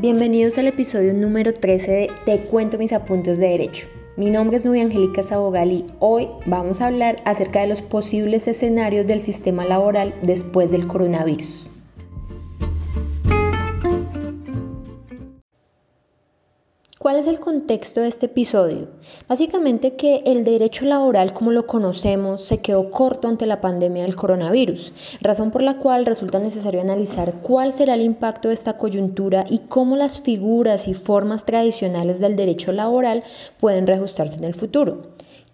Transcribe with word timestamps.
Bienvenidos 0.00 0.56
al 0.58 0.68
episodio 0.68 1.12
número 1.12 1.52
13 1.52 1.90
de 1.90 2.10
Te 2.24 2.44
cuento 2.44 2.78
mis 2.78 2.92
apuntes 2.92 3.38
de 3.38 3.48
derecho. 3.48 3.88
Mi 4.16 4.30
nombre 4.30 4.56
es 4.56 4.64
Nubia 4.64 4.84
Angélica 4.84 5.24
Sabogal 5.24 5.72
y 5.72 5.86
hoy 5.98 6.28
vamos 6.46 6.80
a 6.80 6.86
hablar 6.86 7.20
acerca 7.24 7.62
de 7.62 7.66
los 7.66 7.82
posibles 7.82 8.46
escenarios 8.46 9.08
del 9.08 9.20
sistema 9.22 9.64
laboral 9.64 10.14
después 10.22 10.70
del 10.70 10.86
coronavirus. 10.86 11.67
¿Cuál 17.08 17.20
es 17.20 17.26
el 17.26 17.40
contexto 17.40 18.02
de 18.02 18.08
este 18.08 18.26
episodio? 18.26 18.88
Básicamente 19.26 19.96
que 19.96 20.16
el 20.26 20.44
derecho 20.44 20.84
laboral 20.84 21.32
como 21.32 21.52
lo 21.52 21.66
conocemos 21.66 22.44
se 22.44 22.58
quedó 22.60 22.90
corto 22.90 23.28
ante 23.28 23.46
la 23.46 23.62
pandemia 23.62 24.02
del 24.02 24.14
coronavirus, 24.14 24.92
razón 25.22 25.50
por 25.50 25.62
la 25.62 25.78
cual 25.78 26.04
resulta 26.04 26.38
necesario 26.38 26.82
analizar 26.82 27.40
cuál 27.40 27.72
será 27.72 27.94
el 27.94 28.02
impacto 28.02 28.48
de 28.48 28.54
esta 28.54 28.76
coyuntura 28.76 29.46
y 29.48 29.60
cómo 29.60 29.96
las 29.96 30.20
figuras 30.20 30.86
y 30.86 30.92
formas 30.92 31.46
tradicionales 31.46 32.20
del 32.20 32.36
derecho 32.36 32.72
laboral 32.72 33.22
pueden 33.58 33.86
reajustarse 33.86 34.36
en 34.36 34.44
el 34.44 34.54
futuro. 34.54 35.00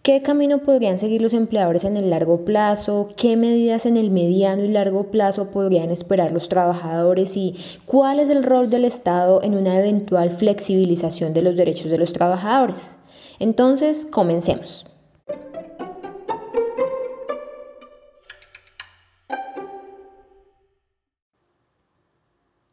¿Qué 0.04 0.20
camino 0.20 0.58
podrían 0.58 0.98
seguir 0.98 1.22
los 1.22 1.32
empleadores 1.32 1.84
en 1.84 1.96
el 1.96 2.10
largo 2.10 2.44
plazo? 2.44 3.08
¿Qué 3.16 3.38
medidas 3.38 3.86
en 3.86 3.96
el 3.96 4.10
mediano 4.10 4.62
y 4.62 4.68
largo 4.68 5.04
plazo 5.04 5.50
podrían 5.50 5.90
esperar 5.90 6.30
los 6.30 6.50
trabajadores? 6.50 7.38
¿Y 7.38 7.56
cuál 7.86 8.20
es 8.20 8.28
el 8.28 8.42
rol 8.42 8.68
del 8.68 8.84
Estado 8.84 9.42
en 9.42 9.54
una 9.54 9.78
eventual 9.78 10.30
flexibilización 10.30 11.32
de 11.32 11.40
los 11.40 11.56
derechos 11.56 11.90
de 11.90 11.96
los 11.96 12.12
trabajadores? 12.12 12.98
Entonces, 13.38 14.04
comencemos. 14.04 14.84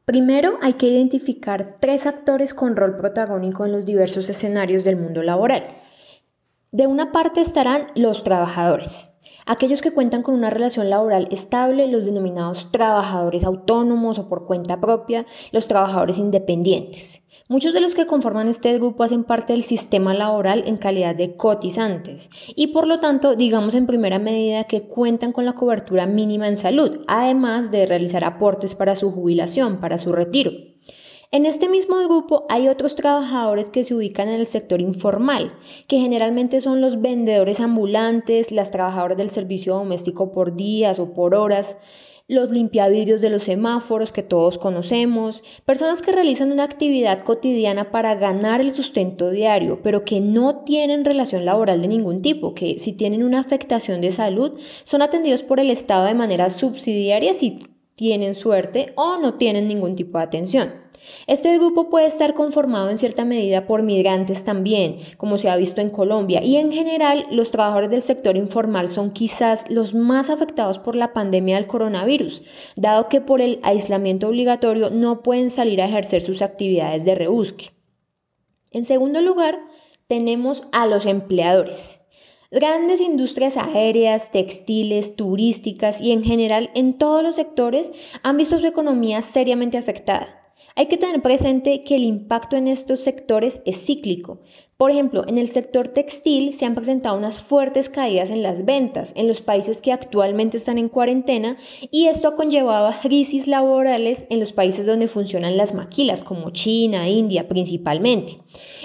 Primero 0.03 0.57
hay 0.61 0.73
que 0.73 0.87
identificar 0.87 1.77
tres 1.79 2.07
actores 2.07 2.53
con 2.53 2.75
rol 2.75 2.97
protagónico 2.97 3.65
en 3.65 3.71
los 3.71 3.85
diversos 3.85 4.27
escenarios 4.27 4.83
del 4.83 4.97
mundo 4.97 5.23
laboral. 5.23 5.63
De 6.73 6.87
una 6.87 7.11
parte 7.11 7.41
estarán 7.41 7.87
los 7.95 8.23
trabajadores, 8.23 9.11
aquellos 9.45 9.81
que 9.81 9.91
cuentan 9.91 10.23
con 10.23 10.35
una 10.35 10.49
relación 10.49 10.89
laboral 10.89 11.27
estable, 11.29 11.85
los 11.87 12.05
denominados 12.05 12.71
trabajadores 12.71 13.43
autónomos 13.43 14.19
o 14.19 14.29
por 14.29 14.45
cuenta 14.45 14.79
propia, 14.79 15.25
los 15.51 15.67
trabajadores 15.67 16.17
independientes. 16.17 17.23
Muchos 17.49 17.73
de 17.73 17.81
los 17.81 17.93
que 17.93 18.05
conforman 18.05 18.47
este 18.47 18.73
grupo 18.75 19.03
hacen 19.03 19.25
parte 19.25 19.51
del 19.51 19.63
sistema 19.63 20.13
laboral 20.13 20.63
en 20.65 20.77
calidad 20.77 21.13
de 21.13 21.35
cotizantes 21.35 22.29
y 22.55 22.67
por 22.67 22.87
lo 22.87 22.99
tanto 22.99 23.35
digamos 23.35 23.75
en 23.75 23.85
primera 23.85 24.17
medida 24.17 24.63
que 24.63 24.83
cuentan 24.83 25.33
con 25.33 25.43
la 25.43 25.55
cobertura 25.55 26.05
mínima 26.05 26.47
en 26.47 26.55
salud, 26.55 27.01
además 27.09 27.69
de 27.71 27.85
realizar 27.85 28.23
aportes 28.23 28.75
para 28.75 28.95
su 28.95 29.11
jubilación, 29.11 29.81
para 29.81 29.99
su 29.99 30.13
retiro. 30.13 30.51
En 31.33 31.45
este 31.45 31.69
mismo 31.69 31.95
grupo 32.09 32.45
hay 32.49 32.67
otros 32.67 32.97
trabajadores 32.97 33.69
que 33.69 33.85
se 33.85 33.95
ubican 33.95 34.27
en 34.27 34.41
el 34.41 34.45
sector 34.45 34.81
informal, 34.81 35.53
que 35.87 35.97
generalmente 35.97 36.59
son 36.59 36.81
los 36.81 36.99
vendedores 36.99 37.61
ambulantes, 37.61 38.51
las 38.51 38.69
trabajadoras 38.69 39.17
del 39.17 39.29
servicio 39.29 39.75
doméstico 39.75 40.33
por 40.33 40.57
días 40.57 40.99
o 40.99 41.13
por 41.13 41.33
horas, 41.33 41.77
los 42.27 42.51
limpiavidrios 42.51 43.21
de 43.21 43.29
los 43.29 43.43
semáforos 43.43 44.11
que 44.11 44.23
todos 44.23 44.57
conocemos, 44.57 45.41
personas 45.63 46.01
que 46.01 46.11
realizan 46.11 46.51
una 46.51 46.65
actividad 46.65 47.23
cotidiana 47.23 47.91
para 47.91 48.15
ganar 48.15 48.59
el 48.59 48.73
sustento 48.73 49.29
diario, 49.29 49.79
pero 49.81 50.03
que 50.03 50.19
no 50.19 50.65
tienen 50.65 51.05
relación 51.05 51.45
laboral 51.45 51.81
de 51.81 51.87
ningún 51.87 52.21
tipo, 52.21 52.53
que 52.53 52.77
si 52.77 52.91
tienen 52.91 53.23
una 53.23 53.39
afectación 53.39 54.01
de 54.01 54.11
salud 54.11 54.59
son 54.83 55.01
atendidos 55.01 55.43
por 55.43 55.61
el 55.61 55.71
Estado 55.71 56.07
de 56.07 56.13
manera 56.13 56.49
subsidiaria 56.49 57.33
si 57.33 57.57
tienen 57.95 58.35
suerte 58.35 58.87
o 58.97 59.15
no 59.15 59.35
tienen 59.35 59.69
ningún 59.69 59.95
tipo 59.95 60.17
de 60.17 60.25
atención. 60.25 60.90
Este 61.27 61.57
grupo 61.57 61.89
puede 61.89 62.07
estar 62.07 62.33
conformado 62.33 62.89
en 62.89 62.97
cierta 62.97 63.25
medida 63.25 63.67
por 63.67 63.83
migrantes 63.83 64.43
también, 64.43 64.97
como 65.17 65.37
se 65.37 65.49
ha 65.49 65.55
visto 65.55 65.81
en 65.81 65.89
Colombia, 65.89 66.43
y 66.43 66.57
en 66.57 66.71
general 66.71 67.27
los 67.31 67.51
trabajadores 67.51 67.91
del 67.91 68.01
sector 68.01 68.37
informal 68.37 68.89
son 68.89 69.11
quizás 69.11 69.69
los 69.69 69.93
más 69.93 70.29
afectados 70.29 70.79
por 70.79 70.95
la 70.95 71.13
pandemia 71.13 71.55
del 71.55 71.67
coronavirus, 71.67 72.41
dado 72.75 73.09
que 73.09 73.21
por 73.21 73.41
el 73.41 73.59
aislamiento 73.63 74.27
obligatorio 74.27 74.89
no 74.89 75.21
pueden 75.23 75.49
salir 75.49 75.81
a 75.81 75.85
ejercer 75.85 76.21
sus 76.21 76.41
actividades 76.41 77.05
de 77.05 77.15
rebusque. 77.15 77.71
En 78.71 78.85
segundo 78.85 79.21
lugar, 79.21 79.59
tenemos 80.07 80.63
a 80.71 80.87
los 80.87 81.05
empleadores. 81.05 82.01
Grandes 82.51 82.99
industrias 82.99 83.55
aéreas, 83.55 84.29
textiles, 84.31 85.15
turísticas 85.15 86.01
y 86.01 86.11
en 86.11 86.21
general 86.21 86.69
en 86.75 86.97
todos 86.97 87.23
los 87.23 87.37
sectores 87.37 87.93
han 88.23 88.35
visto 88.35 88.59
su 88.59 88.67
economía 88.67 89.21
seriamente 89.21 89.77
afectada. 89.77 90.40
Hay 90.75 90.87
que 90.87 90.97
tener 90.97 91.21
presente 91.21 91.83
que 91.83 91.95
el 91.95 92.03
impacto 92.03 92.55
en 92.55 92.67
estos 92.67 93.01
sectores 93.01 93.61
es 93.65 93.85
cíclico. 93.85 94.39
Por 94.81 94.89
ejemplo, 94.89 95.25
en 95.27 95.37
el 95.37 95.47
sector 95.47 95.89
textil 95.89 96.53
se 96.53 96.65
han 96.65 96.73
presentado 96.73 97.15
unas 97.15 97.37
fuertes 97.37 97.87
caídas 97.87 98.31
en 98.31 98.41
las 98.41 98.65
ventas 98.65 99.13
en 99.15 99.27
los 99.27 99.39
países 99.39 99.79
que 99.79 99.91
actualmente 99.91 100.57
están 100.57 100.79
en 100.79 100.89
cuarentena 100.89 101.55
y 101.91 102.07
esto 102.07 102.27
ha 102.27 102.35
conllevado 102.35 102.87
a 102.87 102.99
crisis 102.99 103.45
laborales 103.45 104.25
en 104.31 104.39
los 104.39 104.53
países 104.53 104.87
donde 104.87 105.07
funcionan 105.07 105.55
las 105.55 105.75
maquilas, 105.75 106.23
como 106.23 106.49
China, 106.49 107.07
India 107.07 107.47
principalmente. 107.47 108.39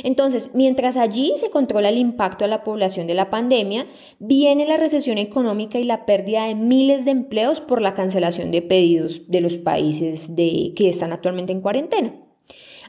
Entonces, 0.04 0.50
mientras 0.52 0.98
allí 0.98 1.32
se 1.36 1.48
controla 1.48 1.88
el 1.88 1.96
impacto 1.96 2.44
a 2.44 2.48
la 2.48 2.62
población 2.62 3.06
de 3.06 3.14
la 3.14 3.30
pandemia, 3.30 3.86
viene 4.18 4.66
la 4.66 4.76
recesión 4.76 5.16
económica 5.16 5.78
y 5.78 5.84
la 5.84 6.04
pérdida 6.04 6.44
de 6.44 6.56
miles 6.56 7.06
de 7.06 7.12
empleos 7.12 7.62
por 7.62 7.80
la 7.80 7.94
cancelación 7.94 8.50
de 8.50 8.60
pedidos 8.60 9.22
de 9.28 9.40
los 9.40 9.56
países 9.56 10.36
de, 10.36 10.74
que 10.76 10.90
están 10.90 11.14
actualmente 11.14 11.52
en 11.52 11.62
cuarentena. 11.62 12.25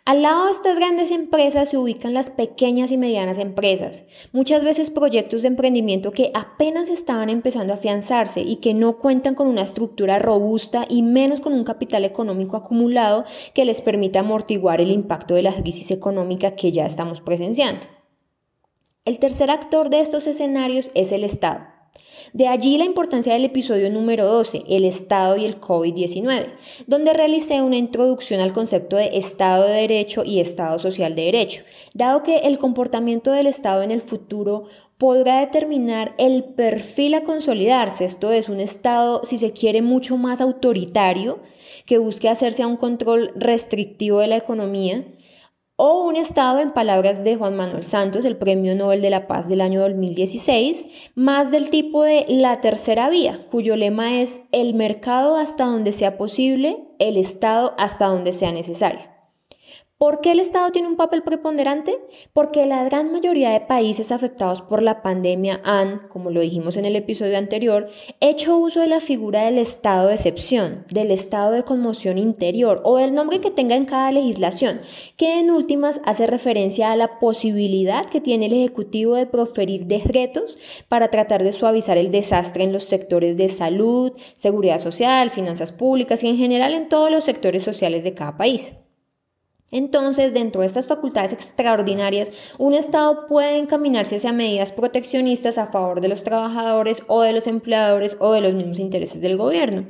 Al 0.07 0.21
lado 0.21 0.45
de 0.45 0.53
estas 0.53 0.77
grandes 0.77 1.11
empresas 1.11 1.67
se 1.67 1.77
ubican 1.77 2.13
las 2.13 2.29
pequeñas 2.29 2.93
y 2.93 2.97
medianas 2.97 3.37
empresas, 3.37 4.05
muchas 4.31 4.63
veces 4.63 4.89
proyectos 4.89 5.41
de 5.41 5.49
emprendimiento 5.49 6.13
que 6.13 6.31
apenas 6.33 6.87
estaban 6.87 7.29
empezando 7.29 7.73
a 7.73 7.75
afianzarse 7.75 8.39
y 8.39 8.55
que 8.55 8.73
no 8.73 8.99
cuentan 8.99 9.35
con 9.35 9.47
una 9.47 9.63
estructura 9.63 10.17
robusta 10.17 10.85
y 10.87 11.01
menos 11.01 11.41
con 11.41 11.51
un 11.51 11.65
capital 11.65 12.05
económico 12.05 12.55
acumulado 12.55 13.25
que 13.53 13.65
les 13.65 13.81
permita 13.81 14.21
amortiguar 14.21 14.79
el 14.79 14.91
impacto 14.91 15.33
de 15.33 15.41
la 15.41 15.51
crisis 15.51 15.91
económica 15.91 16.55
que 16.55 16.71
ya 16.71 16.85
estamos 16.85 17.19
presenciando. 17.19 17.85
El 19.03 19.19
tercer 19.19 19.51
actor 19.51 19.89
de 19.89 19.99
estos 19.99 20.25
escenarios 20.25 20.89
es 20.93 21.11
el 21.11 21.25
Estado. 21.25 21.76
De 22.33 22.47
allí 22.47 22.77
la 22.77 22.83
importancia 22.83 23.33
del 23.33 23.45
episodio 23.45 23.89
número 23.89 24.25
12, 24.25 24.63
el 24.67 24.85
Estado 24.85 25.37
y 25.37 25.45
el 25.45 25.59
COVID-19, 25.61 26.47
donde 26.85 27.13
realicé 27.13 27.61
una 27.61 27.77
introducción 27.77 28.41
al 28.41 28.53
concepto 28.53 28.97
de 28.97 29.17
Estado 29.17 29.63
de 29.65 29.73
Derecho 29.73 30.23
y 30.23 30.39
Estado 30.39 30.77
Social 30.77 31.15
de 31.15 31.23
Derecho, 31.23 31.63
dado 31.93 32.23
que 32.23 32.39
el 32.39 32.59
comportamiento 32.59 33.31
del 33.31 33.47
Estado 33.47 33.81
en 33.81 33.91
el 33.91 34.01
futuro 34.01 34.65
podrá 34.97 35.39
determinar 35.39 36.15
el 36.17 36.43
perfil 36.43 37.13
a 37.13 37.23
consolidarse. 37.23 38.05
Esto 38.05 38.31
es 38.31 38.49
un 38.49 38.59
Estado, 38.59 39.21
si 39.23 39.37
se 39.37 39.53
quiere, 39.53 39.81
mucho 39.81 40.17
más 40.17 40.41
autoritario, 40.41 41.39
que 41.85 41.99
busque 41.99 42.29
hacerse 42.29 42.63
a 42.63 42.67
un 42.67 42.77
control 42.77 43.31
restrictivo 43.35 44.19
de 44.19 44.27
la 44.27 44.37
economía, 44.37 45.05
o 45.77 46.03
un 46.03 46.15
Estado, 46.15 46.59
en 46.59 46.71
palabras 46.71 47.23
de 47.23 47.35
Juan 47.35 47.55
Manuel 47.55 47.85
Santos, 47.85 48.25
el 48.25 48.35
Premio 48.35 48.75
Nobel 48.75 48.99
de 49.01 49.11
la 49.11 49.27
Paz 49.27 49.47
del 49.47 49.61
año 49.61 49.79
2016, 49.81 50.87
más 51.13 51.51
del 51.51 51.69
tipo 51.69 52.03
de 52.03 52.25
la 52.27 52.61
tercera 52.61 53.09
vía, 53.09 53.45
cuyo 53.51 53.75
lema 53.75 54.19
es 54.19 54.41
el 54.51 54.73
mercado 54.73 55.37
hasta 55.37 55.65
donde 55.65 55.91
sea 55.91 56.17
posible, 56.17 56.79
el 56.97 57.15
Estado 57.15 57.75
hasta 57.77 58.07
donde 58.07 58.33
sea 58.33 58.51
necesario. 58.51 59.16
¿Por 59.99 60.21
qué 60.21 60.33
el 60.33 60.39
Estado 60.39 60.69
tiene 60.69 60.87
un 60.87 60.95
papel 60.95 61.23
preponderante? 61.23 61.97
Porque 62.31 62.67
la 62.67 62.83
gran 62.83 63.11
mayoría 63.11 63.49
de 63.49 63.61
países 63.61 64.11
afectados 64.11 64.61
por 64.61 64.83
la 64.83 65.01
pandemia 65.01 65.59
han, 65.63 66.07
como 66.07 66.29
lo 66.29 66.41
dijimos 66.41 66.77
en 66.77 66.85
el 66.85 66.95
episodio 66.95 67.35
anterior, 67.35 67.89
hecho 68.19 68.59
uso 68.59 68.79
de 68.79 68.85
la 68.85 68.99
figura 68.99 69.45
del 69.45 69.57
estado 69.57 70.09
de 70.09 70.13
excepción, 70.13 70.85
del 70.91 71.09
estado 71.09 71.51
de 71.51 71.63
conmoción 71.63 72.19
interior 72.19 72.79
o 72.83 72.97
del 72.97 73.15
nombre 73.15 73.41
que 73.41 73.49
tenga 73.49 73.75
en 73.75 73.85
cada 73.85 74.11
legislación, 74.11 74.81
que 75.15 75.39
en 75.39 75.49
últimas 75.49 75.99
hace 76.05 76.27
referencia 76.27 76.91
a 76.91 76.95
la 76.95 77.17
posibilidad 77.17 78.05
que 78.05 78.21
tiene 78.21 78.45
el 78.45 78.53
Ejecutivo 78.53 79.15
de 79.15 79.25
proferir 79.25 79.87
decretos 79.87 80.59
para 80.89 81.09
tratar 81.09 81.43
de 81.43 81.53
suavizar 81.53 81.97
el 81.97 82.11
desastre 82.11 82.63
en 82.63 82.71
los 82.71 82.83
sectores 82.83 83.35
de 83.35 83.49
salud, 83.49 84.11
seguridad 84.35 84.77
social, 84.77 85.31
finanzas 85.31 85.71
públicas 85.71 86.23
y 86.23 86.27
en 86.27 86.37
general 86.37 86.75
en 86.75 86.87
todos 86.87 87.11
los 87.11 87.23
sectores 87.23 87.63
sociales 87.63 88.03
de 88.03 88.13
cada 88.13 88.37
país. 88.37 88.75
Entonces, 89.69 90.33
dentro 90.33 90.61
de 90.61 90.67
estas 90.67 90.87
facultades 90.87 91.33
extraordinarias, 91.33 92.31
un 92.57 92.73
Estado 92.73 93.27
puede 93.27 93.57
encaminarse 93.57 94.15
hacia 94.15 94.31
medidas 94.31 94.71
proteccionistas 94.71 95.57
a 95.57 95.67
favor 95.67 95.99
de 95.99 96.07
los 96.07 96.23
trabajadores 96.23 97.03
o 97.07 97.21
de 97.21 97.33
los 97.33 97.47
empleadores 97.47 98.15
o 98.19 98.31
de 98.31 98.41
los 98.41 98.53
mismos 98.53 98.79
intereses 98.79 99.21
del 99.21 99.35
gobierno. 99.35 99.85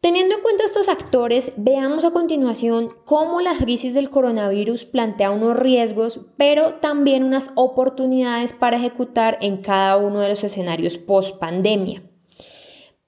Teniendo 0.00 0.34
en 0.34 0.40
cuenta 0.40 0.64
estos 0.64 0.88
actores, 0.88 1.52
veamos 1.58 2.06
a 2.06 2.10
continuación 2.10 2.88
cómo 3.04 3.42
la 3.42 3.54
crisis 3.54 3.92
del 3.92 4.08
coronavirus 4.08 4.86
plantea 4.86 5.30
unos 5.30 5.58
riesgos, 5.58 6.20
pero 6.38 6.76
también 6.76 7.22
unas 7.22 7.50
oportunidades 7.54 8.54
para 8.54 8.78
ejecutar 8.78 9.36
en 9.42 9.58
cada 9.58 9.98
uno 9.98 10.20
de 10.20 10.30
los 10.30 10.42
escenarios 10.42 10.96
post 10.96 11.38
pandemia. 11.38 12.02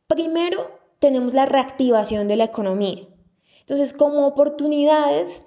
Primero, 0.07 0.71
tenemos 0.99 1.33
la 1.33 1.47
reactivación 1.47 2.29
de 2.29 2.37
la 2.37 2.45
economía. 2.45 3.09
Entonces, 3.61 3.95
como 3.95 4.27
oportunidades, 4.27 5.45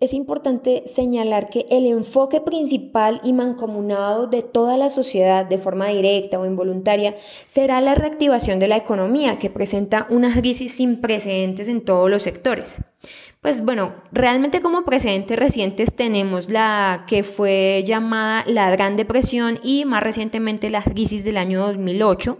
es 0.00 0.14
importante 0.14 0.84
señalar 0.86 1.50
que 1.50 1.66
el 1.70 1.86
enfoque 1.86 2.40
principal 2.40 3.20
y 3.24 3.32
mancomunado 3.32 4.26
de 4.26 4.42
toda 4.42 4.76
la 4.76 4.90
sociedad 4.90 5.44
de 5.44 5.58
forma 5.58 5.88
directa 5.88 6.38
o 6.38 6.46
involuntaria 6.46 7.14
será 7.46 7.80
la 7.80 7.94
reactivación 7.94 8.58
de 8.58 8.68
la 8.68 8.76
economía, 8.76 9.38
que 9.38 9.50
presenta 9.50 10.06
una 10.10 10.32
crisis 10.32 10.72
sin 10.72 11.00
precedentes 11.00 11.68
en 11.68 11.84
todos 11.84 12.10
los 12.10 12.22
sectores. 12.22 12.80
Pues 13.40 13.64
bueno, 13.64 13.94
realmente 14.10 14.60
como 14.60 14.84
precedentes 14.84 15.38
recientes 15.38 15.94
tenemos 15.94 16.50
la 16.50 17.04
que 17.06 17.22
fue 17.22 17.84
llamada 17.86 18.42
la 18.48 18.68
Gran 18.70 18.96
Depresión 18.96 19.60
y 19.62 19.84
más 19.84 20.02
recientemente 20.02 20.70
la 20.70 20.82
crisis 20.82 21.22
del 21.22 21.36
año 21.36 21.60
2008, 21.60 22.38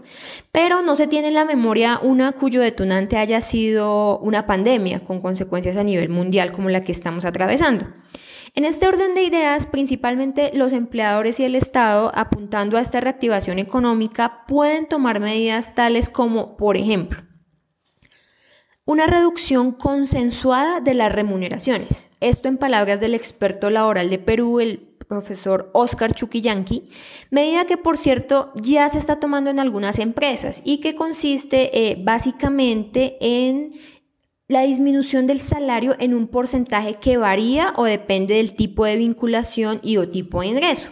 pero 0.51 0.81
no 0.81 0.97
se 0.97 1.07
tiene 1.07 1.29
en 1.29 1.35
la 1.35 1.45
memoria 1.45 2.01
una 2.03 2.33
cuyo 2.33 2.59
detonante 2.59 3.15
haya 3.15 3.39
sido 3.39 4.19
una 4.19 4.45
pandemia 4.45 4.99
con 4.99 5.21
consecuencias 5.21 5.77
a 5.77 5.85
nivel 5.85 6.09
mundial 6.09 6.51
como 6.51 6.67
la 6.67 6.81
que 6.81 6.91
estamos 6.91 7.23
atravesando. 7.23 7.87
En 8.53 8.65
este 8.65 8.85
orden 8.85 9.15
de 9.15 9.23
ideas, 9.23 9.67
principalmente 9.67 10.51
los 10.53 10.73
empleadores 10.73 11.39
y 11.39 11.45
el 11.45 11.55
Estado, 11.55 12.11
apuntando 12.13 12.77
a 12.77 12.81
esta 12.81 12.99
reactivación 12.99 13.57
económica, 13.57 14.43
pueden 14.47 14.85
tomar 14.85 15.21
medidas 15.21 15.75
tales 15.75 16.09
como, 16.09 16.57
por 16.57 16.75
ejemplo, 16.75 17.28
una 18.89 19.05
reducción 19.05 19.71
consensuada 19.71 20.79
de 20.79 20.95
las 20.95 21.11
remuneraciones. 21.11 22.09
Esto 22.21 22.47
en 22.47 22.57
palabras 22.57 22.99
del 22.99 23.13
experto 23.13 23.69
laboral 23.69 24.09
de 24.09 24.17
Perú, 24.17 24.59
el 24.59 24.79
profesor 25.07 25.69
Oscar 25.73 26.11
Chuquillanqui, 26.11 26.89
medida 27.29 27.65
que 27.65 27.77
por 27.77 27.99
cierto 27.99 28.51
ya 28.55 28.89
se 28.89 28.97
está 28.97 29.19
tomando 29.19 29.51
en 29.51 29.59
algunas 29.59 29.99
empresas 29.99 30.63
y 30.65 30.79
que 30.79 30.95
consiste 30.95 31.91
eh, 31.91 32.01
básicamente 32.03 33.17
en 33.21 33.73
la 34.47 34.63
disminución 34.63 35.27
del 35.27 35.41
salario 35.41 35.95
en 35.99 36.15
un 36.15 36.27
porcentaje 36.27 36.95
que 36.95 37.17
varía 37.17 37.73
o 37.75 37.83
depende 37.83 38.33
del 38.33 38.55
tipo 38.55 38.85
de 38.85 38.97
vinculación 38.97 39.81
y 39.83 39.97
o 39.97 40.09
tipo 40.09 40.41
de 40.41 40.47
ingreso. 40.47 40.89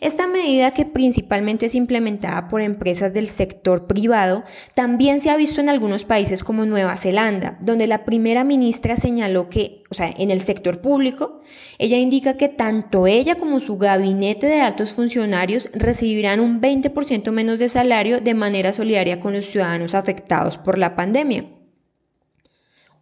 Esta 0.00 0.26
medida, 0.26 0.72
que 0.72 0.84
principalmente 0.84 1.66
es 1.66 1.74
implementada 1.74 2.48
por 2.48 2.60
empresas 2.60 3.12
del 3.12 3.28
sector 3.28 3.86
privado, 3.86 4.44
también 4.74 5.20
se 5.20 5.30
ha 5.30 5.36
visto 5.36 5.60
en 5.60 5.68
algunos 5.68 6.04
países 6.04 6.44
como 6.44 6.64
Nueva 6.64 6.96
Zelanda, 6.96 7.58
donde 7.60 7.86
la 7.86 8.04
primera 8.04 8.44
ministra 8.44 8.96
señaló 8.96 9.48
que, 9.48 9.82
o 9.90 9.94
sea, 9.94 10.14
en 10.16 10.30
el 10.30 10.42
sector 10.42 10.80
público, 10.80 11.40
ella 11.78 11.98
indica 11.98 12.36
que 12.36 12.48
tanto 12.48 13.06
ella 13.06 13.34
como 13.34 13.58
su 13.58 13.78
gabinete 13.78 14.46
de 14.46 14.60
altos 14.60 14.92
funcionarios 14.92 15.68
recibirán 15.72 16.40
un 16.40 16.60
20% 16.60 17.30
menos 17.32 17.58
de 17.58 17.68
salario 17.68 18.20
de 18.20 18.34
manera 18.34 18.72
solidaria 18.72 19.18
con 19.18 19.34
los 19.34 19.46
ciudadanos 19.46 19.94
afectados 19.94 20.56
por 20.56 20.78
la 20.78 20.94
pandemia. 20.94 21.46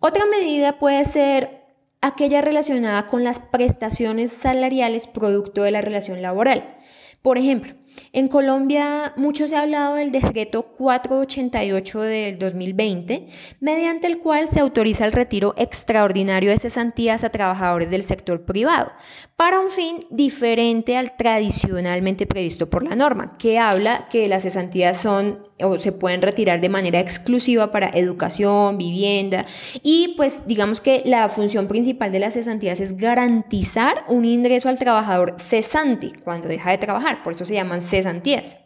Otra 0.01 0.25
medida 0.27 0.79
puede 0.79 1.05
ser 1.05 1.59
aquella 2.01 2.41
relacionada 2.41 3.07
con 3.07 3.25
las 3.25 3.41
prestaciones 3.41 4.33
salariales 4.33 5.07
producto 5.07 5.63
de 5.63 5.73
la 5.73 5.81
relación 5.81 6.23
laboral. 6.23 6.78
Por 7.23 7.39
ejemplo, 7.39 7.75
en 8.13 8.29
Colombia 8.29 9.13
mucho 9.17 9.49
se 9.49 9.57
ha 9.57 9.63
hablado 9.63 9.95
del 9.95 10.13
decreto 10.13 10.63
488 10.63 12.01
del 12.01 12.39
2020, 12.39 13.27
mediante 13.61 14.07
el 14.07 14.19
cual 14.19 14.49
se 14.49 14.61
autoriza 14.61 15.05
el 15.05 15.13
retiro 15.13 15.55
extraordinario 15.57 16.51
de 16.51 16.59
cesantías 16.59 17.25
a 17.25 17.31
trabajadores 17.31 17.91
del 17.91 18.05
sector 18.05 18.45
privado, 18.45 18.93
para 19.37 19.61
un 19.61 19.71
fin 19.71 20.07
diferente 20.11 20.97
al 20.97 21.17
tradicionalmente 21.17 22.27
previsto 22.27 22.69
por 22.69 22.83
la 22.83 22.97
norma, 22.97 23.37
que 23.39 23.59
habla 23.59 24.09
que 24.11 24.29
las 24.29 24.43
cesantías 24.43 25.01
son 25.01 25.49
o 25.61 25.79
se 25.79 25.93
pueden 25.93 26.23
retirar 26.23 26.61
de 26.61 26.69
manera 26.69 27.01
exclusiva 27.01 27.71
para 27.71 27.91
educación, 27.91 28.79
vivienda 28.79 29.45
y 29.83 30.15
pues 30.17 30.47
digamos 30.47 30.81
que 30.81 31.03
la 31.05 31.29
función 31.29 31.69
principal 31.69 32.13
de 32.13 32.21
las 32.21 32.35
cesantías 32.35 32.81
es 32.81 32.97
garantizar 32.97 34.05
un 34.09 34.25
ingreso 34.25 34.69
al 34.69 34.79
trabajador 34.79 35.35
cesante 35.39 36.11
cuando 36.25 36.49
deja 36.49 36.71
de 36.71 36.79
trabajar, 36.79 37.23
por 37.23 37.33
eso 37.33 37.45
se 37.45 37.55
llaman 37.55 37.83
cesantías. 37.91 38.59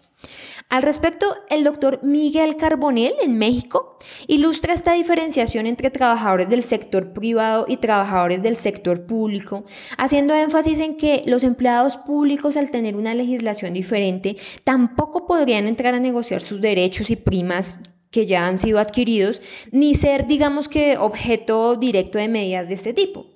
Al 0.69 0.83
respecto, 0.83 1.37
el 1.51 1.65
doctor 1.65 2.01
Miguel 2.03 2.57
Carbonell 2.57 3.13
en 3.23 3.37
México 3.37 3.99
ilustra 4.27 4.73
esta 4.73 4.95
diferenciación 4.95 5.67
entre 5.67 5.91
trabajadores 5.91 6.49
del 6.49 6.63
sector 6.63 7.13
privado 7.13 7.67
y 7.69 7.77
trabajadores 7.77 8.43
del 8.43 8.57
sector 8.57 9.05
público, 9.05 9.65
haciendo 9.99 10.35
énfasis 10.35 10.81
en 10.81 10.97
que 10.97 11.25
los 11.27 11.45
empleados 11.45 11.99
públicos 11.99 12.57
al 12.57 12.71
tener 12.71 12.97
una 12.97 13.15
legislación 13.15 13.75
diferente 13.75 14.37
tampoco 14.65 15.27
podrían 15.27 15.67
entrar 15.67 15.95
a 15.95 16.01
negociar 16.01 16.41
sus 16.41 16.61
derechos 16.61 17.11
y 17.11 17.17
primas 17.17 17.79
que 18.11 18.27
ya 18.27 18.47
han 18.47 18.59
sido 18.59 18.79
adquiridos, 18.79 19.43
ni 19.73 19.95
ser, 19.95 20.27
digamos 20.27 20.69
que, 20.69 20.99
objeto 20.99 21.77
directo 21.77 22.19
de 22.19 22.29
medidas 22.29 22.69
de 22.69 22.75
este 22.75 22.93
tipo. 22.93 23.32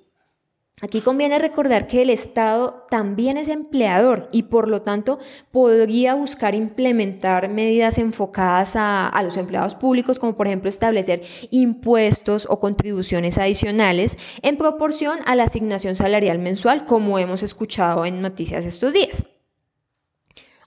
Aquí 0.79 1.01
conviene 1.01 1.39
recordar 1.39 1.87
que 1.87 2.03
el 2.03 2.11
Estado 2.11 2.85
también 2.91 3.37
es 3.37 3.47
empleador 3.47 4.29
y 4.31 4.43
por 4.43 4.67
lo 4.67 4.83
tanto 4.83 5.17
podría 5.49 6.13
buscar 6.13 6.53
implementar 6.53 7.49
medidas 7.49 7.97
enfocadas 7.97 8.75
a, 8.75 9.19
los 9.23 9.37
empleados 9.37 9.73
públicos, 9.73 10.19
como 10.19 10.37
por 10.37 10.45
ejemplo 10.45 10.69
establecer 10.69 11.23
impuestos 11.49 12.45
o 12.47 12.59
contribuciones 12.59 13.39
adicionales 13.39 14.19
en 14.43 14.57
proporción 14.57 15.17
a 15.25 15.35
la 15.35 15.45
asignación 15.45 15.95
salarial 15.95 16.37
mensual, 16.37 16.85
como 16.85 17.17
hemos 17.17 17.41
escuchado 17.41 18.05
en 18.05 18.21
noticias 18.21 18.63
estos 18.63 18.93
días. 18.93 19.25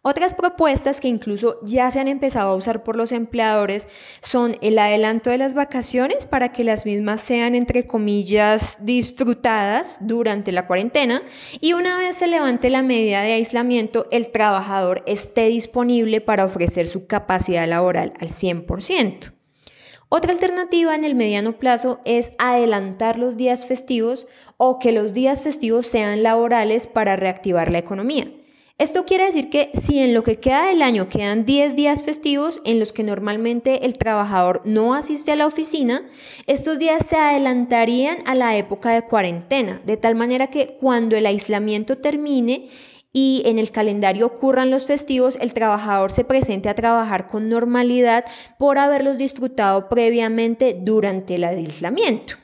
Otras 0.03 0.33
propuestas 0.33 0.99
que 0.99 1.09
incluso 1.09 1.59
ya 1.63 1.91
se 1.91 2.01
han 2.01 2.09
empezado 2.09 2.53
a 2.53 2.57
usar 2.57 2.83
por 2.83 2.97
los 2.97 3.13
empleadores 3.13 3.87
son 4.23 4.57
el 4.63 4.79
adelanto 4.79 5.29
de 5.29 5.37
las 5.37 5.53
vacaciones 5.53 6.25
para 6.25 6.53
que 6.53 6.65
las 6.65 6.87
mismas 6.87 7.21
sean, 7.21 7.55
entre 7.55 7.87
comillas, 7.87 8.79
disfrutadas 8.81 9.99
durante 10.01 10.53
la 10.53 10.67
cuarentena 10.67 11.21
y 11.61 11.75
una 11.75 11.99
vez 11.99 12.17
se 12.17 12.29
levante 12.29 12.71
la 12.71 12.83
medida 12.83 13.21
de 13.21 13.35
aislamiento, 13.35 14.07
el 14.11 14.31
trabajador 14.31 15.03
esté 15.05 15.49
disponible 15.49 16.23
para 16.23 16.47
ofrecer 16.47 16.89
su 16.89 17.07
capacidad 17.07 17.69
laboral 17.69 18.15
al 18.21 18.31
100%. 18.31 19.35
Otra 20.09 20.33
alternativa 20.33 20.95
en 20.95 21.05
el 21.05 21.15
mediano 21.15 21.59
plazo 21.59 22.01
es 22.07 22.33
adelantar 22.39 23.19
los 23.19 23.37
días 23.37 23.67
festivos 23.67 24.27
o 24.57 24.79
que 24.79 24.93
los 24.93 25.13
días 25.13 25.43
festivos 25.43 25.87
sean 25.87 26.23
laborales 26.23 26.87
para 26.87 27.17
reactivar 27.17 27.71
la 27.71 27.79
economía. 27.81 28.40
Esto 28.81 29.05
quiere 29.05 29.27
decir 29.27 29.51
que 29.51 29.71
si 29.75 29.99
en 29.99 30.15
lo 30.15 30.23
que 30.23 30.37
queda 30.37 30.69
del 30.69 30.81
año 30.81 31.11
quedan 31.11 31.45
10 31.45 31.77
días 31.77 32.03
festivos 32.03 32.63
en 32.65 32.79
los 32.81 32.95
que 32.95 33.03
normalmente 33.03 33.85
el 33.85 33.99
trabajador 33.99 34.63
no 34.65 34.95
asiste 34.95 35.33
a 35.33 35.37
la 35.37 35.47
oficina, 35.47 36.09
estos 36.47 36.79
días 36.79 37.05
se 37.07 37.17
adelantarían 37.17 38.21
a 38.25 38.35
la 38.35 38.57
época 38.57 38.93
de 38.93 39.03
cuarentena, 39.03 39.83
de 39.85 39.99
tal 39.99 40.15
manera 40.15 40.47
que 40.47 40.79
cuando 40.81 41.15
el 41.15 41.27
aislamiento 41.27 41.99
termine 41.99 42.69
y 43.13 43.43
en 43.45 43.59
el 43.59 43.71
calendario 43.71 44.25
ocurran 44.25 44.71
los 44.71 44.87
festivos, 44.87 45.37
el 45.43 45.53
trabajador 45.53 46.11
se 46.11 46.25
presente 46.25 46.71
a 46.71 46.75
trabajar 46.75 47.27
con 47.27 47.51
normalidad 47.51 48.25
por 48.59 48.79
haberlos 48.79 49.19
disfrutado 49.19 49.91
previamente 49.91 50.75
durante 50.81 51.35
el 51.35 51.45
aislamiento. 51.45 52.37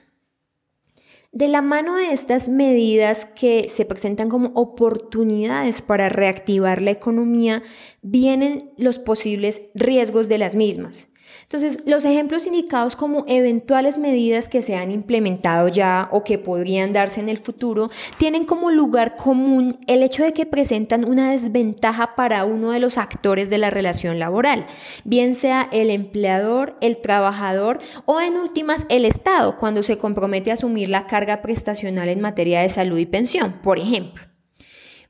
De 1.37 1.49
la 1.49 1.61
mano 1.61 1.97
de 1.97 2.14
estas 2.14 2.49
medidas 2.49 3.26
que 3.26 3.69
se 3.69 3.85
presentan 3.85 4.31
como 4.31 4.52
oportunidades 4.55 5.83
para 5.83 6.09
reactivar 6.09 6.81
la 6.81 6.93
economía, 6.93 7.62
vienen 8.00 8.71
los 8.78 8.99
posibles 8.99 9.61
riesgos 9.75 10.31
de 10.31 10.38
las 10.38 10.55
mismas. 10.55 11.11
Entonces, 11.49 11.85
los 11.87 12.05
ejemplos 12.05 12.45
indicados 12.45 12.97
como 12.97 13.25
eventuales 13.29 13.99
medidas 13.99 14.49
que 14.49 14.62
se 14.62 14.75
han 14.75 14.91
implementado 14.91 15.69
ya 15.69 16.09
o 16.11 16.25
que 16.25 16.38
podrían 16.38 16.93
darse 16.93 17.21
en 17.21 17.29
el 17.29 17.38
futuro 17.38 17.88
tienen 18.19 18.45
como 18.45 18.73
lugar 18.73 19.15
común 19.15 19.79
el 19.87 20.03
hecho 20.03 20.25
de 20.25 20.33
que 20.33 20.45
presentan 20.45 21.05
una 21.05 21.31
desventaja 21.31 22.17
para 22.17 22.45
uno 22.45 22.73
de 22.73 22.81
los 22.81 22.99
actores 22.99 23.49
de 23.49 23.59
la 23.59 23.71
relación 23.71 24.19
laboral, 24.19 24.67
bien 25.05 25.37
sea 25.37 25.69
el 25.71 25.91
empleador, 25.91 26.76
el 26.81 27.00
trabajador 27.00 27.79
o 28.07 28.21
en 28.21 28.37
últimas 28.38 28.85
el 28.88 29.05
Estado 29.05 29.57
cuando 29.57 29.85
se 29.85 29.99
compromete 29.99 30.50
a 30.50 30.55
asumir 30.55 30.88
la 30.88 31.07
carga 31.07 31.43
prestacional 31.43 32.09
en 32.09 32.21
materia 32.21 32.61
de 32.61 32.71
salud 32.71 32.99
y 32.99 33.07
pensión, 33.07 33.61
por 33.62 33.79
ejemplo. 33.79 34.25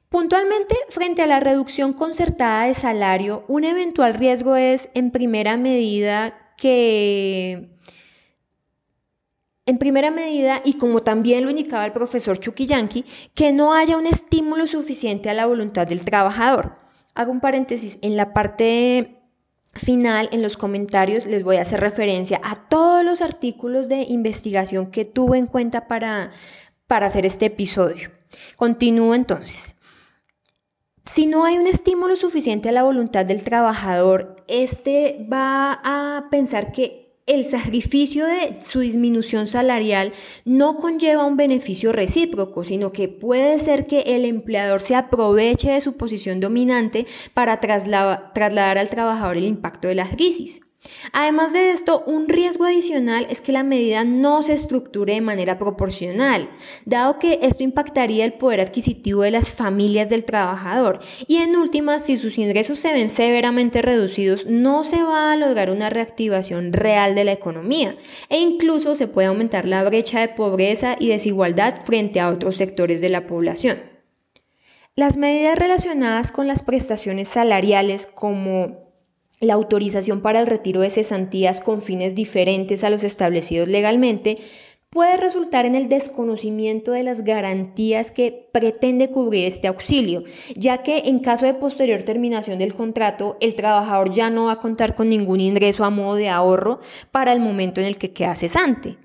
Puntualmente, 0.09 0.77
frente 0.89 1.23
a 1.23 1.27
la 1.27 1.41
reducción 1.41 1.93
concertada 1.93 2.67
de 2.67 2.75
salario, 2.75 3.45
un 3.49 3.65
eventual 3.65 4.15
riesgo 4.15 4.57
es, 4.57 4.89
en 4.95 5.11
primera 5.11 5.57
medida, 5.57 6.53
que... 6.57 7.71
En 9.69 9.79
primera 9.79 10.13
medida, 10.13 10.63
y 10.65 10.75
como 10.75 11.03
también 11.03 11.43
lo 11.43 11.51
indicaba 11.51 11.85
el 11.85 11.93
profesor 11.93 12.39
Chuquillanqui, 12.39 13.05
que 13.35 13.53
no 13.53 13.75
haya 13.75 13.97
un 13.97 14.07
estímulo 14.07 14.69
suficiente 14.69 15.29
a 15.29 15.35
la 15.35 15.47
voluntad 15.47 15.89
del 15.89 16.05
trabajador. 16.05 16.77
Hago 17.15 17.33
un 17.33 17.41
paréntesis, 17.41 17.99
en 18.01 18.17
la 18.17 18.33
parte 18.33 19.19
final, 19.75 20.29
en 20.33 20.41
los 20.41 20.57
comentarios, 20.57 21.27
les 21.27 21.43
voy 21.43 21.57
a 21.57 21.63
hacer 21.63 21.81
referencia 21.81 22.41
a 22.45 22.69
todos 22.69 23.05
los 23.05 23.21
artículos 23.23 23.89
de 23.89 24.03
investigación 24.03 24.91
que 24.91 25.05
tuve 25.05 25.39
en 25.39 25.47
cuenta 25.47 25.89
para, 25.89 26.31
para 26.87 27.07
hacer 27.07 27.27
este 27.27 27.47
episodio. 27.47 28.11
Continúo 28.57 29.15
entonces. 29.15 29.76
Si 31.07 31.27
no 31.27 31.45
hay 31.45 31.57
un 31.57 31.69
estímulo 31.69 32.17
suficiente 32.17 32.69
a 32.69 32.73
la 32.73 32.83
voluntad 32.83 33.25
del 33.25 33.45
trabajador, 33.45 34.35
este 34.49 35.25
va 35.33 35.81
a 35.85 36.29
pensar 36.31 36.73
que 36.73 37.07
el 37.27 37.45
sacrificio 37.45 38.27
de 38.27 38.59
su 38.65 38.81
disminución 38.81 39.47
salarial 39.47 40.13
no 40.45 40.79
conlleva 40.79 41.25
un 41.25 41.37
beneficio 41.37 41.93
recíproco, 41.93 42.65
sino 42.65 42.93
que 42.93 43.09
puede 43.09 43.61
ser 43.61 43.87
que 43.87 44.01
el 44.01 44.25
empleador 44.25 44.81
se 44.81 44.97
aproveche 44.97 45.71
de 45.71 45.81
su 45.81 45.97
posición 45.97 46.41
dominante 46.41 47.07
para 47.35 47.61
trasladar 47.61 48.79
al 48.79 48.89
trabajador 48.91 49.37
el 49.37 49.45
impacto 49.45 49.87
de 49.87 49.95
la 49.95 50.09
crisis. 50.09 50.61
Además 51.13 51.53
de 51.53 51.71
esto, 51.71 52.03
un 52.07 52.29
riesgo 52.29 52.65
adicional 52.65 53.27
es 53.31 53.41
que 53.41 53.53
la 53.53 53.63
medida 53.63 54.05
no 54.05 54.43
se 54.43 54.53
estructure 54.53 55.15
de 55.15 55.21
manera 55.21 55.59
proporcional, 55.59 56.51
dado 56.85 57.19
que 57.19 57.39
esto 57.43 57.63
impactaría 57.63 58.25
el 58.25 58.35
poder 58.35 58.61
adquisitivo 58.61 59.23
de 59.23 59.31
las 59.31 59.53
familias 59.53 60.09
del 60.09 60.25
trabajador 60.25 61.01
y 61.27 61.37
en 61.37 61.57
última, 61.57 61.99
si 61.99 62.17
sus 62.17 62.39
ingresos 62.39 62.79
se 62.79 62.93
ven 62.93 63.11
severamente 63.11 63.83
reducidos, 63.83 64.47
no 64.47 64.85
se 64.85 65.03
va 65.03 65.33
a 65.33 65.37
lograr 65.37 65.71
una 65.71 65.91
reactivación 65.91 66.73
real 66.73 67.15
de 67.15 67.25
la 67.25 67.33
economía 67.33 67.97
e 68.29 68.39
incluso 68.39 68.95
se 68.95 69.09
puede 69.09 69.29
aumentar 69.29 69.67
la 69.67 69.85
brecha 69.85 70.21
de 70.21 70.29
pobreza 70.29 70.97
y 70.99 71.09
desigualdad 71.09 71.85
frente 71.85 72.21
a 72.21 72.31
otros 72.31 72.57
sectores 72.57 73.01
de 73.01 73.09
la 73.09 73.27
población. 73.27 73.79
Las 74.95 75.19
medidas 75.19 75.59
relacionadas 75.59 76.33
con 76.33 76.47
las 76.47 76.63
prestaciones 76.63 77.29
salariales 77.29 78.07
como 78.07 78.86
la 79.41 79.55
autorización 79.55 80.21
para 80.21 80.41
el 80.41 80.47
retiro 80.47 80.81
de 80.81 80.91
cesantías 80.91 81.61
con 81.61 81.83
fines 81.83 82.15
diferentes 82.15 82.85
a 82.85 82.91
los 82.91 83.05
establecidos 83.05 83.69
legalmente 83.69 84.39
puede 84.91 85.19
resultar 85.19 85.67
en 85.67 85.75
el 85.75 85.91
desconocimiento 85.91 86.93
de 86.93 87.03
las 87.03 87.23
garantías 87.23 88.11
que 88.11 88.49
pretende 88.51 89.11
cubrir 89.11 89.45
este 89.45 89.69
auxilio, 89.69 90.23
ya 90.55 90.79
que 90.79 91.03
en 91.05 91.19
caso 91.19 91.45
de 91.45 91.53
posterior 91.53 92.03
terminación 92.03 92.59
del 92.59 92.75
contrato, 92.75 93.37
el 93.41 93.55
trabajador 93.55 94.15
ya 94.15 94.31
no 94.31 94.47
va 94.47 94.53
a 94.53 94.61
contar 94.61 94.95
con 94.95 95.11
ningún 95.11 95.41
ingreso 95.41 95.85
a 95.85 95.91
modo 95.91 96.15
de 96.15 96.31
ahorro 96.31 96.81
para 97.11 97.35
el 97.35 97.41
momento 97.41 97.83
en 97.83 97.89
el 97.89 97.99
que 97.99 98.13
queda 98.13 98.37
cesante. 98.37 98.97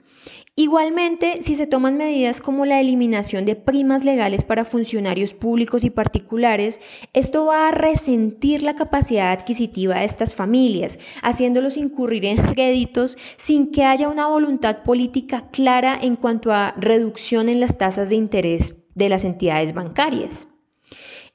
Igualmente, 0.61 1.41
si 1.41 1.55
se 1.55 1.65
toman 1.65 1.97
medidas 1.97 2.39
como 2.39 2.67
la 2.67 2.79
eliminación 2.79 3.45
de 3.45 3.55
primas 3.55 4.05
legales 4.05 4.43
para 4.43 4.63
funcionarios 4.63 5.33
públicos 5.33 5.83
y 5.83 5.89
particulares, 5.89 6.79
esto 7.13 7.47
va 7.47 7.67
a 7.67 7.71
resentir 7.71 8.61
la 8.61 8.75
capacidad 8.75 9.31
adquisitiva 9.31 9.95
de 9.95 10.05
estas 10.05 10.35
familias, 10.35 10.99
haciéndolos 11.23 11.77
incurrir 11.77 12.25
en 12.25 12.37
créditos 12.53 13.17
sin 13.37 13.71
que 13.71 13.85
haya 13.85 14.07
una 14.07 14.27
voluntad 14.27 14.83
política 14.83 15.49
clara 15.49 15.97
en 15.99 16.15
cuanto 16.15 16.53
a 16.53 16.75
reducción 16.77 17.49
en 17.49 17.59
las 17.59 17.79
tasas 17.79 18.09
de 18.09 18.17
interés 18.17 18.75
de 18.93 19.09
las 19.09 19.23
entidades 19.23 19.73
bancarias. 19.73 20.47